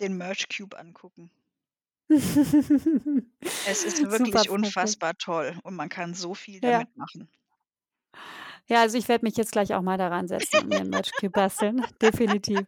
Den 0.00 0.16
Merch 0.16 0.48
Cube 0.48 0.76
angucken. 0.76 1.30
Es 3.66 3.82
ist 3.82 4.02
Super 4.10 4.36
wirklich 4.36 4.50
praktisch. 4.56 4.94
unfassbar 5.00 5.14
toll 5.16 5.58
und 5.62 5.74
man 5.74 5.88
kann 5.88 6.12
so 6.12 6.34
viel 6.34 6.60
Ja. 6.62 6.84
damit 6.84 6.94
machen. 6.96 7.28
Ja, 8.68 8.80
also, 8.80 8.96
ich 8.96 9.08
werde 9.08 9.24
mich 9.26 9.36
jetzt 9.36 9.52
gleich 9.52 9.74
auch 9.74 9.82
mal 9.82 9.98
daran 9.98 10.26
setzen 10.26 10.58
und 10.58 10.70
mir 10.70 10.80
'n 10.80 10.88
Merch 10.88 11.14
Cube 11.16 11.32
basteln, 11.34 11.86
definitiv. 12.00 12.64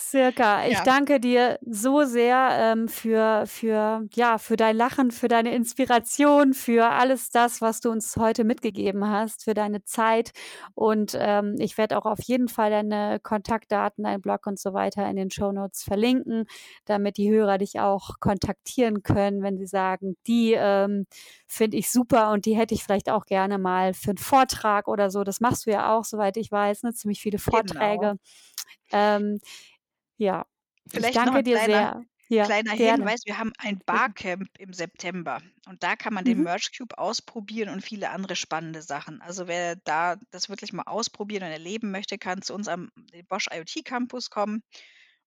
Sirka, 0.00 0.64
ich 0.68 0.80
Ja. 0.80 0.84
danke 0.84 1.18
dir 1.18 1.58
so 1.66 2.04
sehr, 2.04 2.50
ähm, 2.52 2.86
für 2.86 3.44
für 3.46 4.06
ja, 4.14 4.38
für 4.38 4.54
dein 4.56 4.76
Lachen, 4.76 5.10
für 5.10 5.26
deine 5.26 5.52
Inspiration, 5.52 6.54
für 6.54 6.88
alles 6.90 7.30
das, 7.30 7.60
was 7.60 7.80
du 7.80 7.90
uns 7.90 8.16
heute 8.16 8.44
mitgegeben 8.44 9.08
hast, 9.10 9.42
für 9.42 9.54
deine 9.54 9.82
Zeit 9.82 10.30
und, 10.74 11.16
ähm, 11.18 11.56
ich 11.58 11.76
werde 11.78 11.98
auch 11.98 12.06
auf 12.06 12.20
jeden 12.22 12.46
Fall 12.48 12.70
deine 12.70 13.18
Kontaktdaten, 13.20 14.04
deinen 14.04 14.20
Blog 14.22 14.46
und 14.46 14.60
so 14.60 14.72
weiter 14.72 15.08
in 15.10 15.16
den 15.16 15.32
Shownotes 15.32 15.82
verlinken, 15.82 16.44
damit 16.84 17.16
die 17.16 17.28
Hörer 17.32 17.58
dich 17.58 17.80
auch 17.80 18.20
kontaktieren 18.20 19.02
können, 19.02 19.42
wenn 19.42 19.58
sie 19.58 19.66
sagen: 19.66 20.16
„Die, 20.28 20.52
ähm, 20.56 21.06
finde 21.48 21.76
ich 21.76 21.90
super 21.90 22.30
und 22.30 22.46
die 22.46 22.56
hätte 22.56 22.72
ich 22.74 22.84
vielleicht 22.84 23.10
auch 23.10 23.24
gerne 23.26 23.58
mal 23.58 23.94
für 23.94 24.12
'n 24.12 24.16
Vortrag“ 24.18 24.86
oder 24.86 25.10
so. 25.10 25.24
Das 25.24 25.40
machst 25.40 25.66
du 25.66 25.70
ja 25.72 25.92
auch, 25.96 26.04
soweit 26.04 26.36
ich 26.36 26.52
weiß, 26.52 26.84
ne, 26.84 26.92
ziemlich 26.94 27.20
viele 27.20 27.38
Genau. 27.50 28.10
Vorträge. 28.12 28.14
Ähm, 28.92 29.38
ja, 30.18 30.46
ich 30.92 31.10
Vielleicht 31.10 31.24
noch 31.24 31.38
danke 31.38 31.42
dir 31.42 31.58
kleiner 31.58 31.60
sehr. 31.60 32.04
Ja, 32.28 32.50
kleiner 32.50 32.76
gerne. 32.76 33.06
Hinweis: 33.06 33.22
Wir 33.26 33.38
haben 33.38 33.52
ein. 33.58 33.80
Barcamp 33.86 34.48
im 34.58 34.72
September 34.74 35.42
und 35.66 35.82
da 35.82 35.96
kann 35.96 36.14
man 36.14 36.24
den 36.24 36.40
Mhm. 36.40 36.44
Merch 36.44 36.70
Cube 36.76 36.98
ausprobieren 36.98 37.70
und 37.70 37.82
viele 37.82 38.10
andere 38.10 38.36
spannende 38.36 38.82
Sachen. 38.82 39.20
Also, 39.22 39.48
wer 39.48 39.76
da 39.76 40.16
das 40.30 40.48
wirklich 40.50 40.72
mal 40.72 40.84
ausprobieren 40.84 41.44
und 41.44 41.50
erleben 41.52 41.90
möchte, 41.90 42.18
kann 42.18 42.42
zu 42.42 42.54
uns 42.54 42.68
am 42.68 42.90
Bosch 43.28 43.48
IoT 43.52 43.82
Campus 43.84 44.30
kommen 44.30 44.62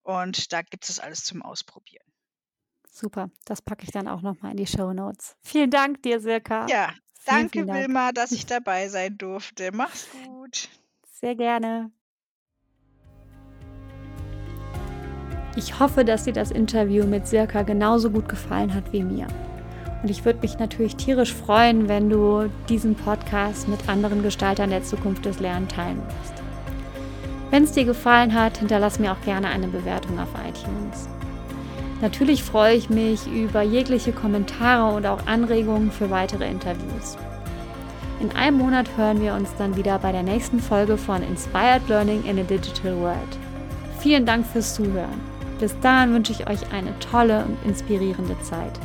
und 0.04 0.54
da 0.54 0.62
gibt's 0.63 0.88
das 0.88 0.99
alles 0.99 1.23
zum 1.25 1.41
Ausprobieren. 1.43 2.06
Super, 2.91 3.32
das 3.45 3.62
packe 3.63 3.86
ich 3.86 3.91
dann 3.91 4.08
auch 4.08 4.21
noch 4.21 4.39
mal 4.41 4.51
in 4.51 4.58
die 4.58 4.67
Shownotes. 4.67 5.36
Vielen 5.43 5.69
Dank 5.69 6.01
dir, 6.01 6.19
Sirka. 6.19 6.71
Ja, 6.71 6.95
Vielen, 7.13 7.47
vielen 7.49 7.67
danke 7.67 7.67
Dank. 7.67 7.88
Wilma, 7.88 8.12
dass 8.12 8.32
ich 8.32 8.45
dabei 8.47 8.88
sein 8.89 9.15
durfte. 9.19 9.71
Mach's 9.71 10.10
gut. 10.10 10.69
Sehr 11.06 11.36
gerne. 11.36 11.91
Ich 15.56 15.80
hoffe, 15.80 16.06
dass 16.06 16.24
dir 16.24 16.34
das 16.34 16.52
Interview 16.52 17.06
mit 17.06 17.28
Sirka 17.28 17.64
genauso 17.64 18.10
gut 18.10 18.30
gefallen 18.30 18.74
hat 18.74 18.94
wie 18.94 19.04
mir. 19.04 19.28
Und 20.02 20.10
ich 20.10 20.24
würde 20.24 20.40
mich 20.42 20.58
natürlich 20.58 20.96
tierisch 20.96 21.34
freuen, 21.34 21.90
wenn 21.90 22.10
du 22.10 22.50
diesen 22.70 22.96
Podcast 22.96 23.68
mit 23.68 23.88
anderen 23.90 24.24
Gestaltern 24.24 24.70
der 24.70 24.84
Zukunft 24.84 25.26
des 25.26 25.40
Lernens 25.40 25.74
teilen 25.74 25.98
wirst. 25.98 26.42
Wenn's 27.52 27.74
dir 27.74 27.84
gefallen 27.84 28.34
hat, 28.34 28.58
hinterlass 28.58 28.98
mir 28.98 29.12
auch 29.12 29.22
gerne 29.26 29.50
eine 29.50 29.68
Bewertung 29.68 30.18
auf 30.20 30.30
iTunes. 30.48 31.10
Natürlich 32.02 32.44
freue 32.44 32.76
ich 32.76 32.90
mich 32.90 33.28
über 33.28 33.62
jegliche 33.62 34.14
Kommentare 34.14 34.96
und 34.96 35.06
auch 35.06 35.28
Anregungen 35.28 35.92
für 35.92 36.10
weitere 36.10 36.50
Interviews. 36.50 37.18
In 38.22 38.32
einem 38.32 38.58
Monat 38.58 38.88
hören 38.98 39.22
wir 39.22 39.34
uns 39.34 39.50
dann 39.58 39.76
wieder 39.76 40.00
bei 40.00 40.12
der 40.12 40.24
nächsten 40.24 40.60
Folge 40.60 40.98
von 40.98 41.22
Inspired 41.22 41.88
Learning 41.90 42.24
in 42.24 42.40
a 42.40 42.44
Digital 42.44 42.96
World. 42.98 43.38
Vielen 44.00 44.26
Dank 44.26 44.48
fürs 44.48 44.74
Zuhören. 44.76 45.31
Bis 45.62 45.80
dahin 45.80 46.12
wünsche 46.15 46.32
ich 46.32 46.50
euch 46.50 46.74
eine 46.74 46.97
tolle 46.97 47.45
und 47.45 47.56
inspirierende 47.63 48.36
Zeit. 48.41 48.80